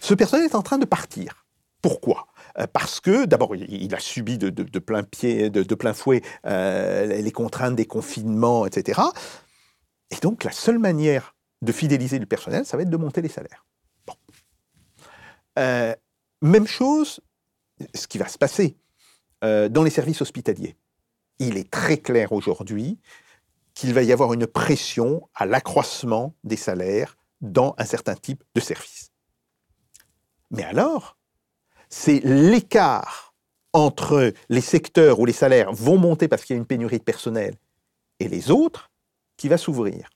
[0.02, 1.46] Ce personnel est en train de partir.
[1.82, 2.28] Pourquoi?
[2.74, 7.86] Parce que d'abord il a subi de, plein pied, de, plein fouet les contraintes des
[7.86, 9.00] confinements, etc.
[10.12, 13.30] Et donc, la seule manière de fidéliser le personnel, ça va être de monter les
[13.30, 13.66] salaires.
[15.58, 15.94] Euh,
[16.42, 17.20] même chose,
[17.94, 18.78] ce qui va se passer
[19.44, 20.76] euh, dans les services hospitaliers.
[21.40, 23.00] Il est très clair aujourd'hui
[23.74, 28.60] qu'il va y avoir une pression à l'accroissement des salaires dans un certain type de
[28.60, 29.12] service.
[30.52, 31.18] Mais alors,
[31.90, 33.34] c'est l'écart
[33.74, 37.04] entre les secteurs où les salaires vont monter parce qu'il y a une pénurie de
[37.04, 37.56] personnel
[38.20, 38.89] et les autres
[39.40, 40.10] qui va s'ouvrir.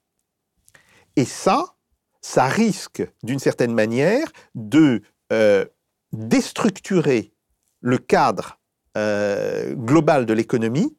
[1.15, 1.75] Et ça,
[2.21, 5.01] ça risque d'une certaine manière de
[5.31, 5.65] euh,
[6.11, 7.33] déstructurer
[7.79, 8.59] le cadre
[8.97, 10.95] euh, global de l'économie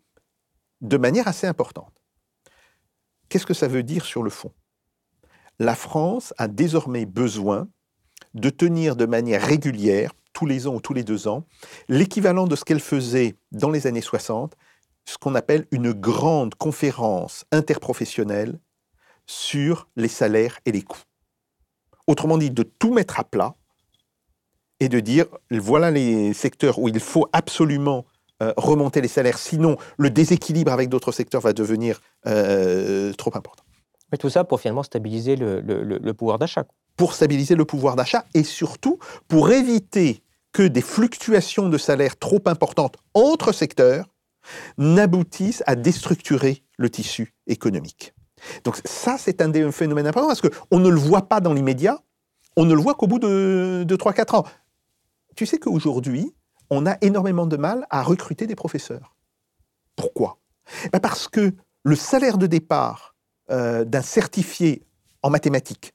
[0.81, 2.03] de manière assez importante.
[3.29, 4.53] Qu'est-ce que ça veut dire sur le fond?
[5.59, 7.69] La France a désormais besoin
[8.33, 11.47] de tenir de manière régulière, tous les ans ou tous les deux ans,
[11.89, 14.57] l'équivalent de ce qu'elle faisait dans les années 60,
[15.05, 18.59] ce qu'on appelle une grande conférence interprofessionnelle
[19.27, 21.03] sur les salaires et les coûts.
[22.07, 23.55] Autrement dit, de tout mettre à plat
[24.81, 28.05] et de dire, voilà les secteurs où il faut absolument
[28.43, 33.65] euh, remonter les salaires, sinon le déséquilibre avec d'autres secteurs va devenir euh, trop important.
[34.13, 36.65] Mais tout ça pour finalement stabiliser le pouvoir d'achat.
[36.97, 38.99] Pour stabiliser le pouvoir d'achat et surtout
[39.29, 44.07] pour éviter que des fluctuations de salaires trop importantes entre secteurs
[44.79, 48.15] n'aboutissent à déstructurer le tissu économique.
[48.65, 52.01] Donc ça, c'est un des phénomènes importants parce qu'on ne le voit pas dans l'immédiat,
[52.57, 54.45] on ne le voit qu'au bout de, 3-4 ans.
[55.37, 56.35] Tu sais qu'aujourd'hui,
[56.71, 59.17] on a énormément de mal à recruter des professeurs.
[59.97, 60.39] Pourquoi?
[60.93, 63.15] Ben Parce que le salaire de départ
[63.51, 64.87] euh, d'un certifié
[65.23, 65.95] en mathématiques,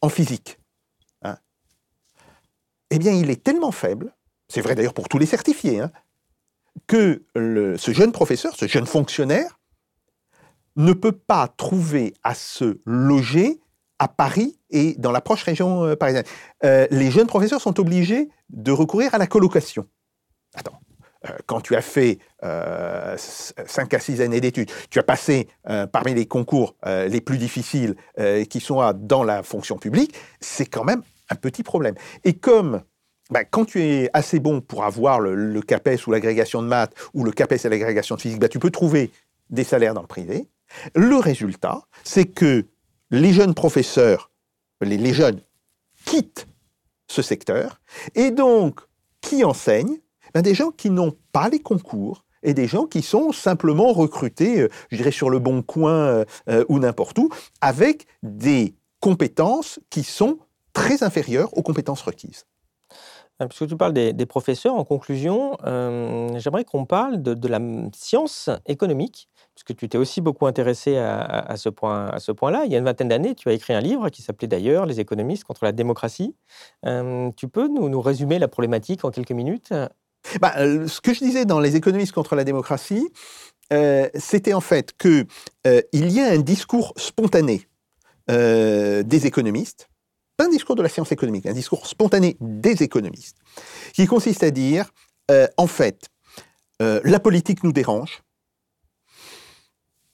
[0.00, 0.58] en physique,
[1.22, 1.36] hein,
[2.90, 4.14] eh bien, il est tellement faible,
[4.48, 5.90] c'est vrai d'ailleurs pour tous les certifiés, hein,
[6.86, 9.58] que ce jeune professeur, ce jeune fonctionnaire,
[10.76, 13.60] ne peut pas trouver à se loger
[13.98, 16.24] à Paris et dans la proche région euh, parisienne.
[16.64, 19.86] Euh, les jeunes professeurs sont obligés de recourir à la colocation.
[20.54, 20.80] Attends,
[21.26, 25.48] euh, quand tu as fait 5 à 6 années d'études, tu as passé
[25.92, 27.94] parmi les concours les plus difficiles
[28.50, 31.94] qui sont dans la fonction publique, c'est quand même un petit problème.
[32.24, 32.82] Et comme
[33.34, 37.24] bah, quand tu es assez bon pour avoir le, CAPES ou l'agrégation de maths ou
[37.24, 39.10] le CAPES et l'agrégation de physique, bah, tu peux trouver
[39.50, 40.46] des salaires dans le privé.
[40.94, 42.64] Le résultat, c'est que
[43.10, 44.30] les jeunes professeurs,
[44.80, 45.40] les, jeunes,
[46.04, 46.46] quittent
[47.08, 47.80] ce secteur
[48.14, 48.78] et donc
[49.20, 49.98] qui enseignent?
[50.32, 54.60] Bah, Des gens qui n'ont pas les concours et des gens qui sont simplement recrutés,
[54.60, 57.30] euh, je dirais, sur le bon coin euh, euh, ou n'importe où,
[57.60, 60.38] avec des compétences qui sont
[60.72, 62.44] très inférieures aux compétences requises.
[63.42, 67.60] Euh, Puisque tu parles des, professeurs, en conclusion, euh, j'aimerais qu'on parle de, la
[67.94, 72.64] science économique, puisque tu t'es aussi beaucoup intéressé à, ce point-là.
[72.64, 75.00] Il y a une vingtaine d'années, tu as écrit un livre qui s'appelait d'ailleurs Les
[75.00, 76.34] économistes contre la démocratie.
[76.86, 79.72] Euh, tu peux nous, résumer la problématique en quelques minutes?
[80.40, 83.08] Bah, ce que je disais dans Les économistes contre la démocratie,
[84.14, 85.26] c'était en fait que
[85.66, 87.66] euh, y a un discours spontané
[88.28, 89.90] des économistes,
[90.38, 93.36] un discours de la science économique, un discours spontané des économistes,
[93.92, 94.90] qui consiste à dire,
[95.30, 96.08] euh, en fait,
[96.82, 98.22] euh, la politique nous dérange,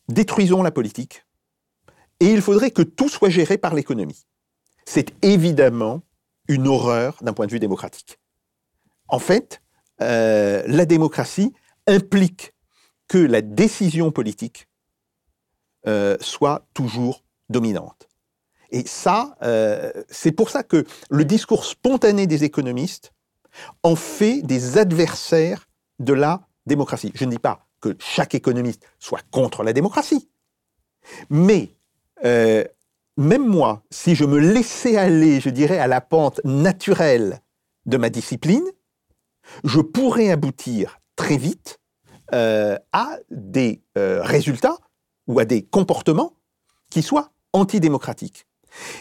[0.08, 1.24] détruisons la politique,
[2.20, 4.26] et il faudrait que tout soit géré par l'économie.
[4.84, 6.02] C'est évidemment
[6.48, 8.18] une horreur d'un point de vue démocratique.
[9.08, 9.62] En fait,
[10.02, 11.54] euh, la démocratie
[11.86, 12.52] implique
[13.08, 14.66] que la décision politique
[16.20, 18.09] soit toujours dominante.
[18.70, 23.12] Et ça, euh, c'est pour ça que le discours spontané des économistes
[23.82, 25.68] en fait des adversaires
[25.98, 27.10] de la démocratie.
[27.14, 30.28] Je ne dis pas que chaque économiste soit contre la démocratie,
[31.30, 31.74] mais
[32.24, 32.64] euh,
[33.16, 37.40] même moi, si je me laissais aller, je dirais, à la pente naturelle
[37.86, 38.64] de ma discipline,
[39.64, 41.80] je pourrais aboutir très vite
[42.32, 44.76] euh, à des résultats
[45.26, 46.34] ou à des comportements
[46.88, 48.46] qui soient antidémocratiques.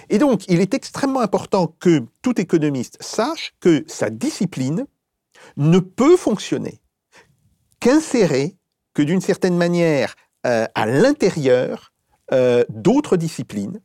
[0.09, 4.85] Et donc, il est extrêmement important que tout économiste sache que sa discipline
[5.57, 6.81] ne peut fonctionner
[7.79, 8.57] qu'insérer,
[8.93, 10.15] que d'une certaine manière,
[10.45, 11.93] euh, à l'intérieur
[12.31, 13.81] euh, d'autres disciplines,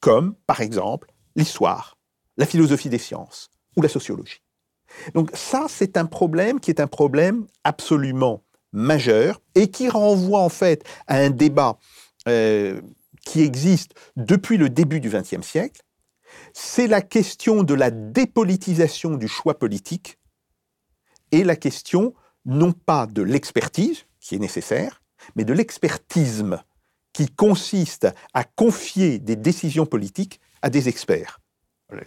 [0.00, 1.96] comme par exemple l'histoire,
[2.36, 4.42] la philosophie des sciences ou la sociologie.
[5.14, 10.48] Donc ça, c'est un problème qui est un problème absolument majeur et qui renvoie en
[10.48, 11.78] fait à un débat
[12.28, 12.80] euh,
[13.26, 15.82] qui existe depuis le début du XXe siècle.
[16.54, 20.18] C'est la question de la dépolitisation du choix politique
[21.32, 22.14] et la question
[22.44, 25.02] non pas de l'expertise, qui est nécessaire,
[25.34, 26.62] mais de l'expertisme,
[27.12, 31.40] qui consiste à confier des décisions politiques à des experts.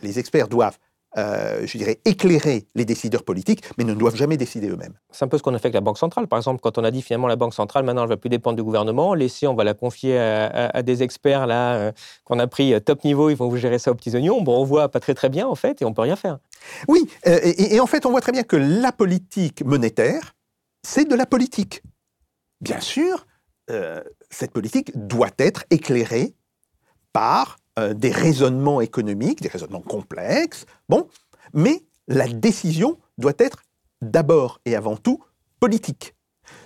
[0.01, 0.80] Les experts doivent
[1.18, 4.93] euh, je dirais, éclairer les décideurs politiques, mais ne doivent jamais décider eux-mêmes.
[5.12, 6.28] C'est un peu ce qu'on a fait avec la Banque centrale.
[6.28, 8.30] Par exemple, quand on a dit finalement la Banque centrale, maintenant, elle ne va plus
[8.30, 11.91] dépendre du gouvernement, laissez, on va la confier à, à- à des experts là euh,
[12.26, 14.41] qu'on a pris euh, top niveau, ils vont vous gérer ça aux petits oignons.
[14.41, 16.38] Bon, on voit pas très très bien en fait, et on peut rien faire.
[16.88, 20.36] Oui, euh, et, et en fait, on voit très bien que la politique monétaire,
[20.86, 21.82] c'est de la politique.
[22.62, 23.26] Bien sûr,
[24.30, 26.34] cette politique doit être éclairée
[27.14, 31.07] par euh, des raisonnements économiques, des raisonnements complexes, bon,
[31.53, 33.63] mais la décision doit être
[34.01, 35.23] d'abord et avant tout
[35.59, 36.15] politique.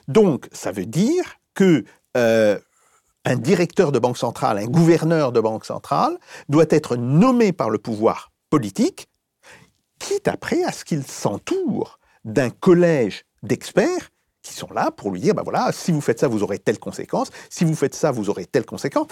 [0.07, 1.84] Donc, ça veut dire que
[2.18, 2.59] euh,
[3.26, 6.18] un directeur de banque centrale, un gouverneur de banque centrale,
[6.49, 9.07] doit être nommé par le pouvoir politique,
[9.99, 14.09] quitte après à ce qu'il s'entoure d'un collège d'experts
[14.41, 16.78] qui sont là pour lui dire, ben voilà, si vous faites ça, vous aurez telle
[16.78, 19.07] conséquence, si vous faites ça, vous aurez telle conséquence.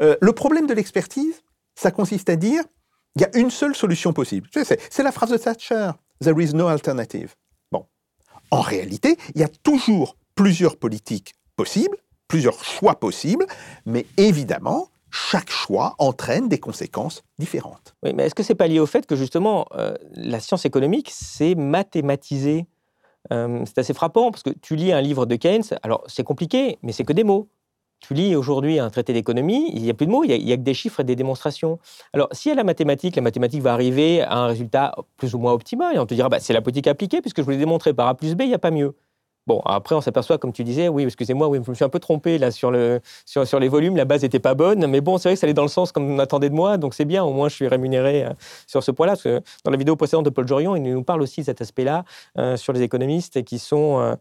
[0.00, 1.42] Euh, le problème de l'expertise,
[1.74, 2.62] ça consiste à dire,
[3.16, 4.48] il y a une seule solution possible.
[4.52, 7.34] C'est la phrase de Thatcher, There is no alternative.
[7.70, 7.86] Bon,
[8.50, 11.96] en réalité, il y a toujours plusieurs politiques possibles,
[12.28, 13.46] plusieurs choix possibles,
[13.86, 17.94] mais évidemment, chaque choix entraîne des conséquences différentes.
[18.02, 21.10] Oui, mais est-ce que c'est pas lié au fait que justement euh, la science économique,
[21.12, 22.66] c'est mathématisé?
[23.32, 26.78] Euh, C'est assez frappant parce que tu lis un livre de Keynes, alors c'est compliqué,
[26.82, 27.48] mais c'est que des mots.
[28.00, 30.56] Tu lis aujourd'hui un traité d'économie, il n'y a plus de mots, il n'y a,
[30.56, 31.78] que des chiffres et des démonstrations.
[32.12, 35.52] Alors, si à la mathématique, la mathématique va arriver à un résultat plus ou moins
[35.52, 37.94] optimal, et on te dira, bah, c'est la politique appliquée, puisque je vous l'ai démontré
[37.94, 38.94] par A plus B, il n'y a pas mieux.
[39.46, 41.98] Bon, après, on s'aperçoit, comme tu disais, oui, excusez-moi, oui, je me suis un peu
[41.98, 45.28] trompé là sur, le, sur les volumes, la base n'était pas bonne, mais bon, c'est
[45.28, 47.22] vrai que ça allait dans le sens comme on attendait de moi, donc c'est bien,
[47.24, 48.30] au moins je suis rémunéré euh,
[48.66, 51.20] sur ce point-là, parce que dans la vidéo précédente de Paul Jorion, il nous parle
[51.20, 52.04] aussi de cet aspect-là
[52.38, 54.14] euh, sur les économistes qui sont, euh,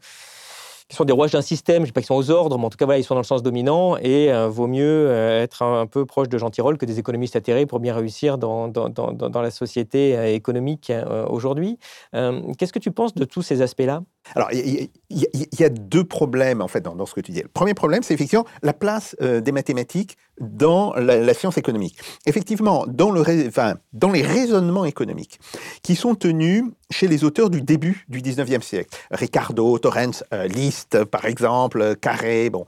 [0.89, 2.65] qui sont des rouages d'un système, je ne dis pas qu'ils sont aux ordres, mais
[2.65, 5.41] en tout cas, voilà, ils sont dans le sens dominant, et euh, vaut mieux euh,
[5.41, 8.67] être un, peu proche de Jean Tirole que des économistes atterrés pour bien réussir dans,
[8.67, 11.77] dans, la société euh, économique euh, aujourd'hui.
[12.11, 14.03] Qu'est-ce que tu penses de tous ces aspects-là?
[14.35, 17.41] Alors, il y, a deux problèmes, en fait, dans, ce que tu dis.
[17.41, 21.97] Le premier problème, c'est effectivement la place des mathématiques dans la, science économique.
[22.25, 25.39] Effectivement, dans, les raisonnements économiques
[25.83, 31.03] qui sont tenus chez les auteurs du début du 19e siècle, Ricardo, Torrens, euh, Liszt,
[31.05, 32.65] par exemple, Carré, bon.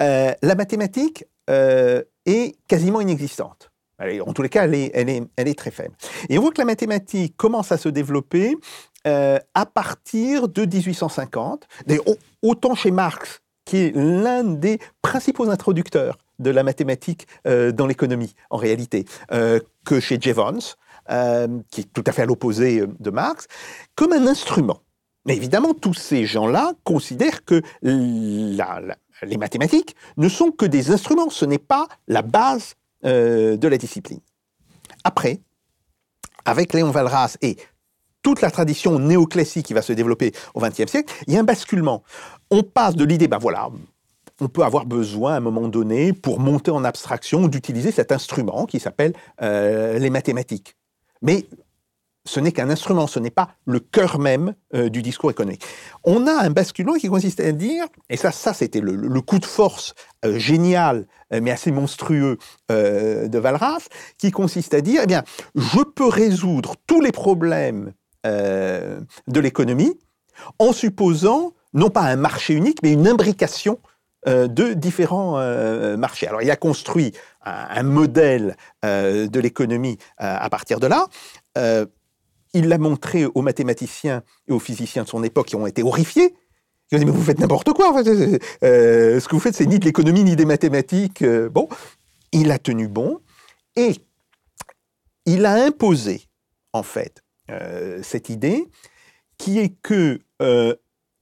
[0.00, 3.70] Euh, la mathématique euh, est quasiment inexistante.
[4.24, 5.96] En tous les cas, elle est, elle, est, très faible.
[6.28, 8.56] Et on voit que la mathématique commence à se développer
[9.08, 15.50] euh, à partir de 1850, D'ailleurs, au- autant chez Marx, qui est l'un des principaux
[15.50, 20.58] introducteurs de la mathématique euh, dans l'économie, en réalité, euh, que chez Jevons,
[21.70, 23.46] qui est tout à fait à l'opposé de Marx,
[23.94, 24.80] comme un instrument.
[25.24, 31.46] Mais évidemment, tous ces gens-là considèrent que les mathématiques ne sont que des instruments, ce
[31.46, 34.20] n'est pas la base de la discipline.
[35.02, 35.40] Après,
[36.44, 37.56] avec Léon Valras et
[38.22, 41.44] toute la tradition néoclassique qui va se développer au XXe siècle, il y a un
[41.44, 42.02] basculement.
[42.50, 43.70] On passe de l'idée, ben voilà,
[44.40, 48.66] on peut avoir besoin à un moment donné, pour monter en abstraction, d'utiliser cet instrument
[48.66, 49.12] qui s'appelle
[49.42, 50.76] euh, les mathématiques.
[51.22, 51.46] Mais
[52.24, 55.64] ce n'est qu'un instrument, ce n'est pas le cœur même euh, du discours économique.
[56.04, 59.46] On a un basculement qui consiste à dire, et ça, ça c'était le, coup de
[59.46, 62.38] force euh, génial, mais assez monstrueux
[62.70, 65.24] de Valras, qui consiste à dire, eh bien,
[65.54, 67.92] je peux résoudre tous les problèmes
[68.24, 69.98] de l'économie
[70.58, 73.78] en supposant non pas un marché unique, mais une imbrication
[74.28, 76.26] de différents euh, marchés.
[76.26, 77.12] Alors il a construit
[77.44, 81.06] un, modèle euh, de l'économie à partir de là.
[82.54, 86.34] il l'a montré aux mathématiciens et aux physiciens de son époque qui ont été horrifiés.
[86.90, 88.02] Ils ont dit, mais vous faites n'importe quoi.
[88.02, 91.24] Ce que vous faites, c'est ni de l'économie ni des mathématiques.
[91.24, 91.68] bon,
[92.32, 93.20] il a tenu bon
[93.76, 93.92] et
[95.26, 96.22] il a imposé,
[96.72, 97.22] en fait,
[98.02, 98.66] cette idée
[99.36, 100.20] qui est que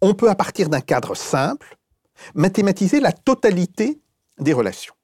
[0.00, 1.76] on peut, à partir d'un cadre simple,
[2.35, 4.01] mathématiser la totalité
[4.39, 4.95] des relations.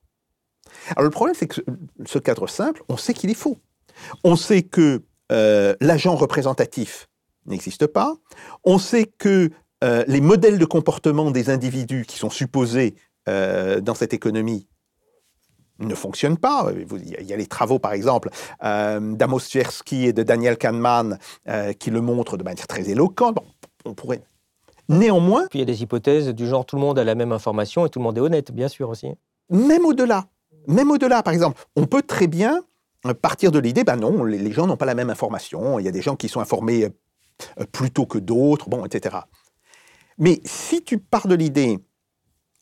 [0.90, 1.60] Alors le problème, c'est que
[2.06, 3.58] ce cadre simple, on sait qu'il est faux.
[4.24, 7.08] On sait que euh, l'agent représentatif
[7.46, 8.14] n'existe pas.
[8.64, 9.50] On sait que
[9.84, 12.94] euh, les modèles de comportement des individus qui sont supposés
[13.28, 14.66] euh, dans cette économie
[15.78, 16.70] ne fonctionnent pas.
[16.72, 21.18] Il y a les travaux, par exemple, d'Amos Tversky et de Daniel Kahneman
[21.80, 23.38] qui le montrent de manière très éloquente.
[23.84, 24.22] on pourrait
[24.92, 25.46] Néanmoins.
[25.48, 27.86] Puis il y a des hypothèses du genre tout le monde a la même information
[27.86, 29.08] et tout le monde est honnête, bien sûr aussi.
[29.50, 30.26] Même au-delà.
[30.68, 32.62] Même au-delà, par exemple, on peut très bien
[33.06, 35.88] euh, partir de l'idée, ben non, les gens n'ont pas la même information, il y
[35.88, 39.16] a des gens qui sont informés euh, plus tôt que d'autres, bon, etc.
[40.18, 41.78] Mais si tu pars de l'idée,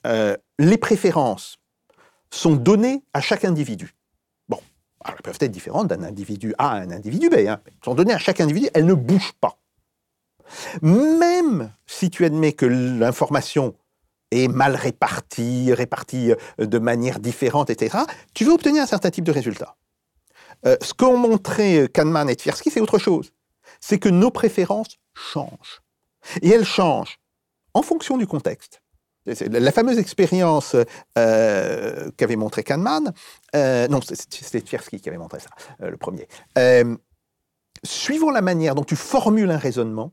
[0.07, 1.59] euh, les préférences
[2.31, 3.95] sont données à chaque individu.
[4.49, 4.61] Bon,
[5.05, 8.14] elles peuvent être différentes d'un individu A à un individu B, hein, elles sont données
[8.14, 9.60] à chaque individu, elles ne bougent pas.
[10.83, 13.75] Même si tu admets que l'information
[14.31, 17.99] est mal répartie, répartie euh, de manière différente, etc.,
[18.35, 19.77] tu veux obtenir un certain type de résultat.
[20.67, 23.33] Euh, ce qu'ont montré Kahneman et Tversky, c'est autre chose.
[23.81, 25.81] C'est que nos préférences changent.
[26.43, 27.19] Et elles changent
[27.75, 28.83] en fonction du contexte.
[29.27, 30.75] La fameuse expérience
[31.19, 33.13] euh, qu'avait montré Kahneman,
[33.55, 36.27] non, c'était Tversky qui avait montré ça, le premier.
[37.85, 40.13] suivant la manière dont tu formules un raisonnement,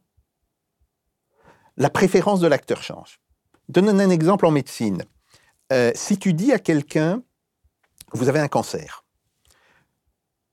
[1.77, 3.19] la préférence de l'acteur change.
[3.69, 5.03] donne un exemple en médecine.
[5.71, 7.21] Euh, si tu dis à quelqu'un,
[8.13, 9.05] vous avez un cancer,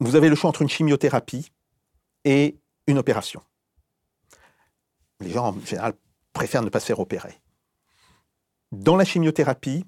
[0.00, 1.52] vous avez le choix entre une chimiothérapie
[2.24, 3.42] et une opération.
[5.20, 5.94] Les gens, en général,
[6.32, 7.40] préfèrent ne pas se faire opérer.
[8.72, 9.86] Dans la chimiothérapie,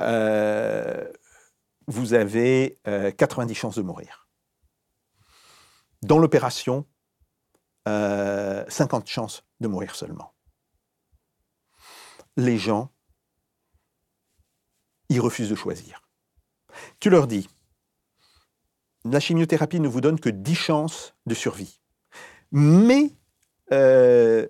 [0.00, 1.12] euh,
[1.88, 4.28] vous avez 90 euh, chances de mourir.
[6.02, 6.86] Dans l'opération,
[7.86, 10.34] 50 chances de mourir seulement.
[12.36, 12.90] Les gens,
[15.08, 16.02] ils refusent de choisir.
[17.00, 17.48] Tu leur dis,
[19.04, 21.80] la chimiothérapie ne vous donne que 10 chances de survie,
[22.52, 23.10] mais
[23.72, 24.46] euh,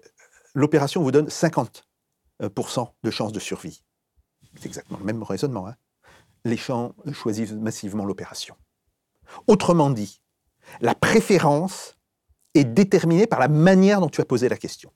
[0.54, 1.82] l'opération vous donne 50%
[3.02, 3.82] de chances de survie.
[4.56, 5.66] C'est exactement le même raisonnement.
[5.66, 5.76] Hein.
[6.44, 8.56] les gens choisissent massivement l'opération.
[9.46, 10.20] Autrement dit,
[10.80, 11.96] la préférence
[12.54, 14.90] est déterminée par la manière dont tu as posé la question.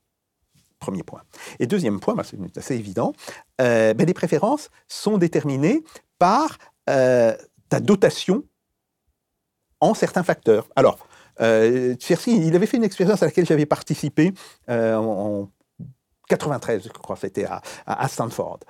[0.79, 1.23] Premier point.
[1.59, 3.15] Et deuxième point, bah, c'est assez évident,
[3.61, 5.83] euh, ben, les préférences sont déterminées
[6.19, 6.59] par
[6.89, 7.35] euh,
[7.69, 8.45] ta dotation
[9.81, 10.69] en certains facteurs.
[10.77, 10.99] Alors,
[11.41, 11.97] euh,
[12.27, 14.33] il avait fait une expérience à laquelle j'avais participé
[14.71, 15.51] euh, en,
[16.29, 18.61] 93, je crois, c'était à, à, Stanford.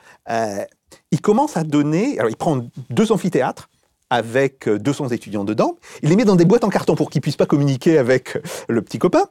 [1.11, 3.71] il commence à donner, alors il prend deux amphithéâtres,
[4.11, 5.77] avec 200 étudiants dedans.
[6.03, 8.39] Il les met dans des boîtes en carton pour qu'ils puissent pas communiquer avec
[8.69, 9.27] le petit copain.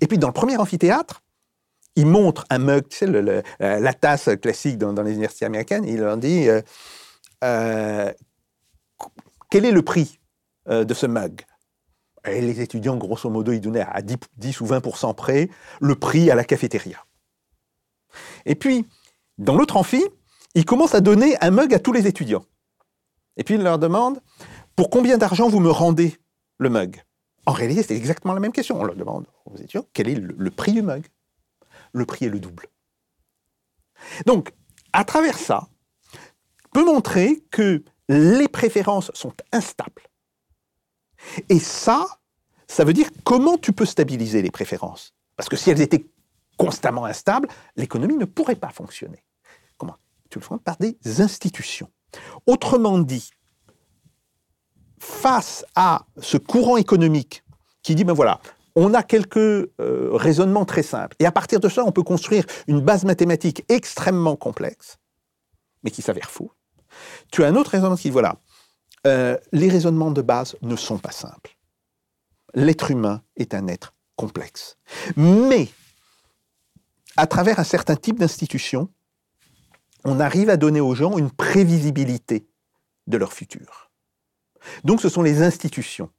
[0.00, 1.22] Et puis dans le premier amphithéâtre,
[1.96, 3.06] il montre un mug, tu sais,
[3.58, 6.62] la tasse classique dans, les universités américaines, il leur dit euh,
[7.42, 8.12] euh,
[9.50, 10.20] quel est le prix
[10.68, 11.42] euh, de ce mug?
[12.24, 15.48] Et les étudiants, grosso modo, ils donnaient à 10, ou 20% près
[15.80, 17.04] le prix à la cafétéria.
[18.44, 18.86] Et puis,
[19.38, 20.04] dans l'autre amphi,
[20.54, 22.44] il commence à donner un mug à tous les étudiants.
[23.38, 24.20] Et puis il leur demande
[24.76, 26.18] pour combien d'argent vous me rendez
[26.58, 27.02] le mug?
[27.46, 28.78] En réalité, c'est exactement la même question.
[28.78, 31.06] On leur demande aux étudiants quel est le prix du mug?
[31.92, 32.66] Le prix est le double.
[34.26, 34.52] Donc,
[34.92, 35.68] à travers ça,
[36.72, 40.02] peut montrer que les préférences sont instables.
[41.48, 42.06] Et ça,
[42.66, 45.14] ça veut dire comment tu peux stabiliser les préférences.
[45.36, 46.06] Parce que si elles étaient
[46.56, 49.24] constamment instables, l'économie ne pourrait pas fonctionner.
[49.76, 49.96] Comment?
[50.30, 51.90] Tu le fais par des institutions.
[52.46, 53.30] Autrement dit,
[54.98, 57.42] face à ce courant économique
[57.82, 58.40] qui dit, ben voilà,
[58.74, 59.68] on a quelques euh,
[60.12, 64.36] raisonnements très simples, et à partir de ça, on peut construire une base mathématique extrêmement
[64.36, 64.98] complexe,
[65.82, 66.52] mais qui s'avère faux.
[67.32, 68.36] Tu as un autre raisonnement qui dit, voilà,
[69.06, 71.56] euh, les raisonnements de base ne sont pas simples.
[72.54, 74.76] L'être humain est un être complexe.
[75.16, 75.68] Mais,
[77.16, 78.88] à travers un certain type d'institution,
[80.08, 82.46] on arrive à donner aux gens une prévisibilité
[83.06, 83.90] de leur futur.
[84.84, 86.10] Donc ce sont les institutions.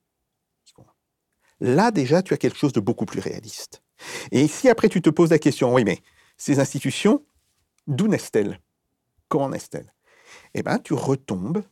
[1.60, 3.82] Là déjà, tu as quelque chose de beaucoup plus réaliste.
[4.32, 5.99] Et si après tu te poses la question, oui, mais
[6.38, 7.26] ces institutions,
[7.88, 8.61] d'où naissent-elles?
[9.28, 9.91] Comment naissent-elles?
[10.53, 11.64] Eh bien, tu retombes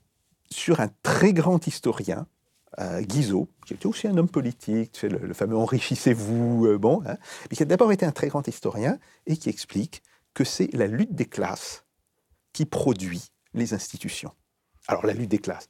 [0.49, 2.27] sur un très grand historien,
[2.79, 7.17] euh, Guizot, qui était aussi un homme politique, le, fameux Enrichissez-vous, euh, bon, hein,
[7.49, 10.01] qui a d'abord été un très grand historien et qui explique
[10.33, 11.86] que c'est la lutte des classes
[12.65, 13.23] produit
[13.53, 14.31] les institutions.
[14.87, 15.67] Alors la lutte des classes.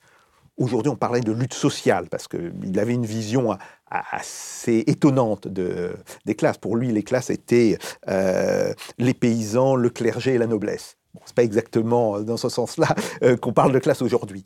[0.58, 3.56] Aujourd'hui, on parlait de lutte sociale parce qu'il avait une vision
[3.92, 5.96] assez étonnante de,
[6.26, 6.58] des classes.
[6.58, 7.78] Pour lui, les classes étaient
[8.08, 10.98] euh, les paysans, le clergé et la noblesse.
[11.14, 14.46] Bon, Ce n'est pas exactement dans ce sens-là euh, qu'on parle de classe aujourd'hui.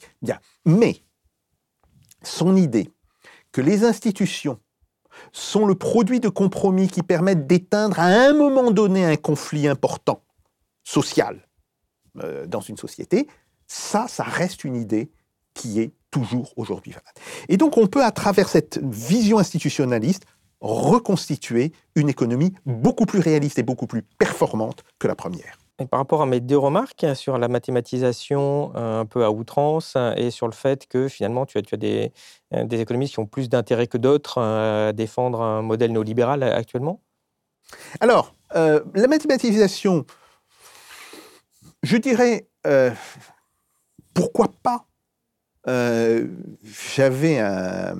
[0.65, 1.01] Mais
[2.23, 2.91] son idée
[3.53, 4.59] que les institutions
[5.31, 10.23] sont le produit de compromis qui permettent d'éteindre à un moment donné un conflit important
[10.83, 11.47] social
[12.23, 13.27] euh, dans une société,
[13.67, 15.11] ça, ça reste une idée
[15.53, 17.19] qui est toujours aujourd'hui valable.
[17.49, 20.25] Et donc on peut, à travers cette vision institutionnaliste,
[20.59, 25.57] reconstituer une économie beaucoup plus réaliste et beaucoup plus performante que la première.
[25.79, 29.97] Et par rapport à mes deux remarques sur la mathématisation euh, un peu à outrance
[30.15, 32.11] et sur le fait que finalement tu as, tu as des,
[32.53, 37.01] euh, des économistes qui ont plus d'intérêt que d'autres à défendre un modèle néolibéral actuellement?
[37.99, 40.05] Alors, euh, la mathématisation,
[41.83, 42.47] je dirais,
[44.13, 44.85] pourquoi pas
[46.95, 47.95] J'avais un,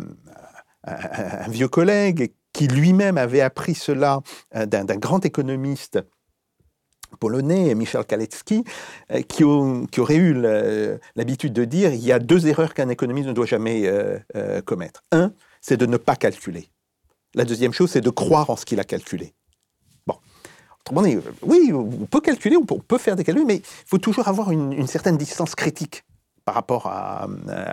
[1.47, 4.21] vieux collègue qui lui-même avait appris cela
[4.53, 5.99] d'un grand économiste
[7.19, 8.63] polonais, Michel Kalecki,
[9.11, 10.33] euh, qui, aurait eu
[11.15, 14.61] l'habitude de dire il y a deux erreurs qu'un économiste ne doit jamais euh, euh,
[14.61, 15.03] commettre.
[15.11, 16.69] Un, c'est de ne pas calculer.
[17.35, 19.33] La deuxième chose, c'est de croire en ce qu'il a calculé.
[20.81, 24.27] Autrement dit, oui, on peut calculer, on peut, faire des calculs, mais il faut toujours
[24.27, 26.03] avoir une, certaine distance critique
[26.43, 27.27] par rapport à,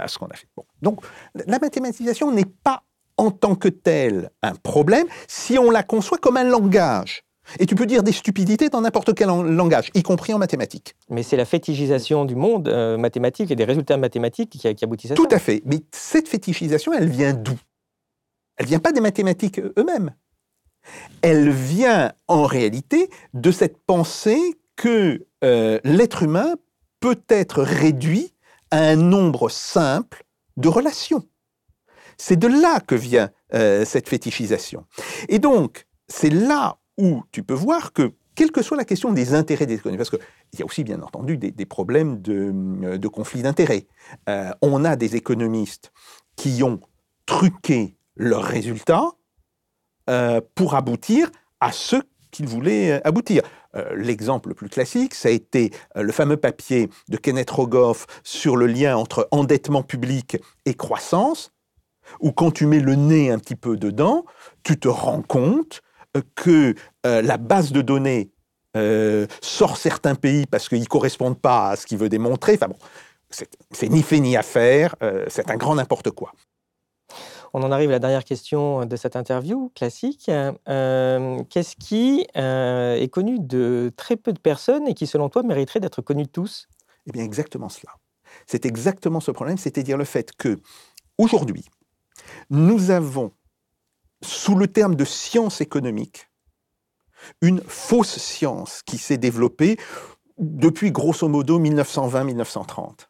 [0.07, 0.47] ce qu'on a fait.
[0.83, 1.01] Donc,
[1.35, 2.83] la mathématisation n'est pas
[3.17, 7.23] en tant que telle un problème si on la conçoit comme un langage.
[7.59, 10.95] Et tu peux dire des stupidités dans n'importe quel langage, y compris en mathématiques.
[11.09, 15.13] Mais c'est la fétichisation du monde euh, mathématique et des résultats mathématiques qui, qui aboutissent
[15.13, 15.29] à Tout ça.
[15.31, 15.63] Tout à fait.
[15.65, 17.59] Mais cette fétichisation, elle vient d'où?
[18.59, 20.13] Elle vient pas des mathématiques eux-mêmes.
[21.23, 26.55] Elle vient en réalité de cette pensée que euh, l'être humain
[27.01, 28.35] peut être réduit
[28.71, 30.25] à un nombre simple
[30.57, 31.25] de relations.
[32.17, 34.85] C'est de là que vient euh, cette fétichisation.
[35.29, 39.35] Et donc, c'est là où tu peux voir que, quelle que soit la question des
[39.35, 42.53] intérêts des économies, parce qu'il y a aussi bien entendu des, problèmes de,
[42.85, 43.87] euh, de conflits d'intérêts.
[44.63, 45.93] On a des économistes
[46.37, 46.81] qui ont
[47.27, 49.13] truqué leurs résultats
[50.09, 51.31] euh, pour aboutir
[51.61, 51.97] à ce
[52.31, 53.43] qu'ils voulaient aboutir.
[53.95, 58.67] L'exemple le plus classique, ça a été le fameux papier de Kenneth Rogoff sur le
[58.67, 61.53] lien entre endettement public et croissance,
[62.21, 64.25] où quand tu mets le nez un petit peu dedans,
[64.65, 65.83] tu te rends compte
[66.35, 66.75] que
[67.07, 68.31] euh, la base de données
[68.77, 72.69] euh, sort certains pays parce qu'ils ne correspondent pas à ce qu'il veut démontrer, enfin
[72.69, 72.77] bon,
[73.31, 76.33] c'est ni fait ni à faire, euh, c'est un grand n'importe quoi.
[77.55, 80.27] On en arrive à la dernière question de cette interview classique.
[80.27, 86.03] Qu'est-ce qui est connu de très peu de personnes et qui, selon toi, mériterait d'être
[86.03, 86.69] connu de tous?
[87.07, 87.93] Eh bien, exactement cela.
[88.47, 90.59] C'est exactement ce problème, c'est-à-dire le fait que,
[91.17, 91.65] aujourd'hui,
[92.51, 93.33] nous avons
[94.23, 96.29] sous le terme de science économique,
[97.41, 99.79] une fausse science qui s'est développée
[100.39, 103.09] depuis grosso modo 1920-1930,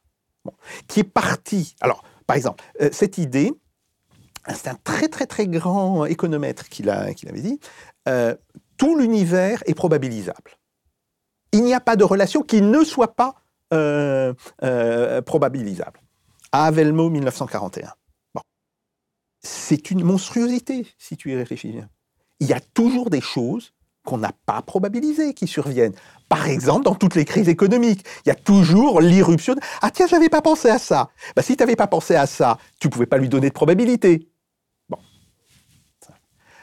[0.86, 1.74] qui est partie.
[1.80, 3.52] Alors, par exemple, euh, cette idée,
[4.54, 7.60] c'est un très très très grand économètre qui l'avait dit,
[8.08, 8.34] euh,
[8.76, 10.52] tout l'univers est probabilisable.
[11.52, 13.34] Il n'y a pas de relation qui ne soit pas
[13.72, 14.32] euh,
[15.22, 16.00] probabilisable.
[16.52, 17.92] À Avelmo, 1941
[19.42, 21.88] c'est une monstruosité si tu y réfléchis bien.
[22.40, 23.72] Il y a toujours des choses
[24.04, 25.94] qu'on n'a pas probabilisées qui surviennent.
[26.28, 29.54] Par exemple, dans toutes les crises économiques, il y a toujours l'irruption.
[29.54, 31.10] De, ah tiens, j'avais pas pensé à ça.
[31.36, 34.27] Bah, si tu n'avais pas pensé à ça, tu pouvais pas lui donner de probabilité.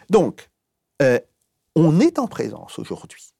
[0.09, 0.49] Donc,
[1.01, 1.19] euh,
[1.75, 3.33] on est en présence aujourd'hui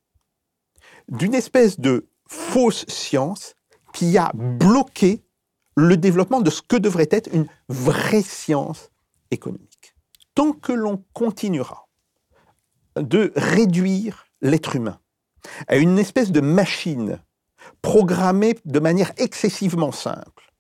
[1.10, 3.56] d'une espèce de fausse science
[3.94, 5.24] qui a bloqué
[5.76, 8.90] le développement de ce que devrait être une vraie science
[9.32, 9.96] économique.
[10.34, 11.88] Tant que l'on continuera
[12.96, 15.00] de réduire l'être humain
[15.68, 17.20] à une espèce de machine
[17.82, 20.52] programmée de manière excessivement simple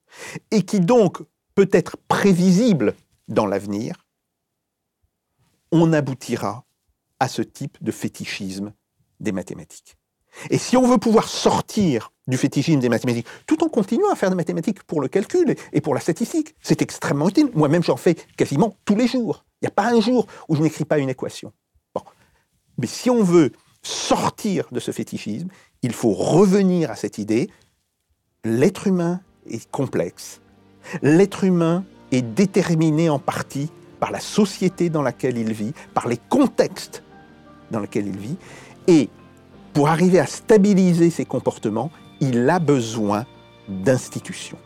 [0.52, 1.22] et qui donc
[1.56, 2.94] peut être prévisible
[3.28, 4.05] dans l'avenir,
[5.72, 6.66] on aboutira
[7.20, 8.74] à ce type de fétichisme
[9.20, 9.98] des mathématiques.
[10.50, 14.30] Et si on veut pouvoir sortir du fétichisme des mathématiques, tout en continuant à faire
[14.30, 17.50] des mathématiques pour le calcul et pour la statistique, c'est extrêmement utile.
[17.54, 19.46] Moi-même, j'en fais quasiment tous les jours.
[19.62, 21.54] Il n'y a pas un jour où je n'écris pas une équation.
[22.78, 25.48] Mais si on veut sortir de ce fétichisme,
[25.82, 27.50] il faut revenir à cette idée,
[28.44, 30.42] l'être humain est complexe.
[31.02, 33.72] L'être humain est déterminé en partie
[34.06, 37.02] par la société dans laquelle il vit, par les contextes
[37.72, 38.38] dans lesquels il vit,
[38.86, 39.10] et
[39.74, 43.26] pour arriver à stabiliser ses comportements, il a besoin
[43.68, 44.60] d'institutions.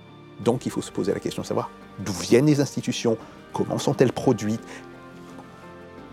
[0.44, 3.18] Donc il faut se poser la question de savoir d'où viennent les institutions,
[3.53, 4.60] comment sont-elles produites.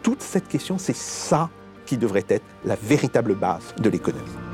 [0.04, 1.50] Toute cette question, c'est ça
[1.84, 4.45] qui devrait être la véritable base de l'économie.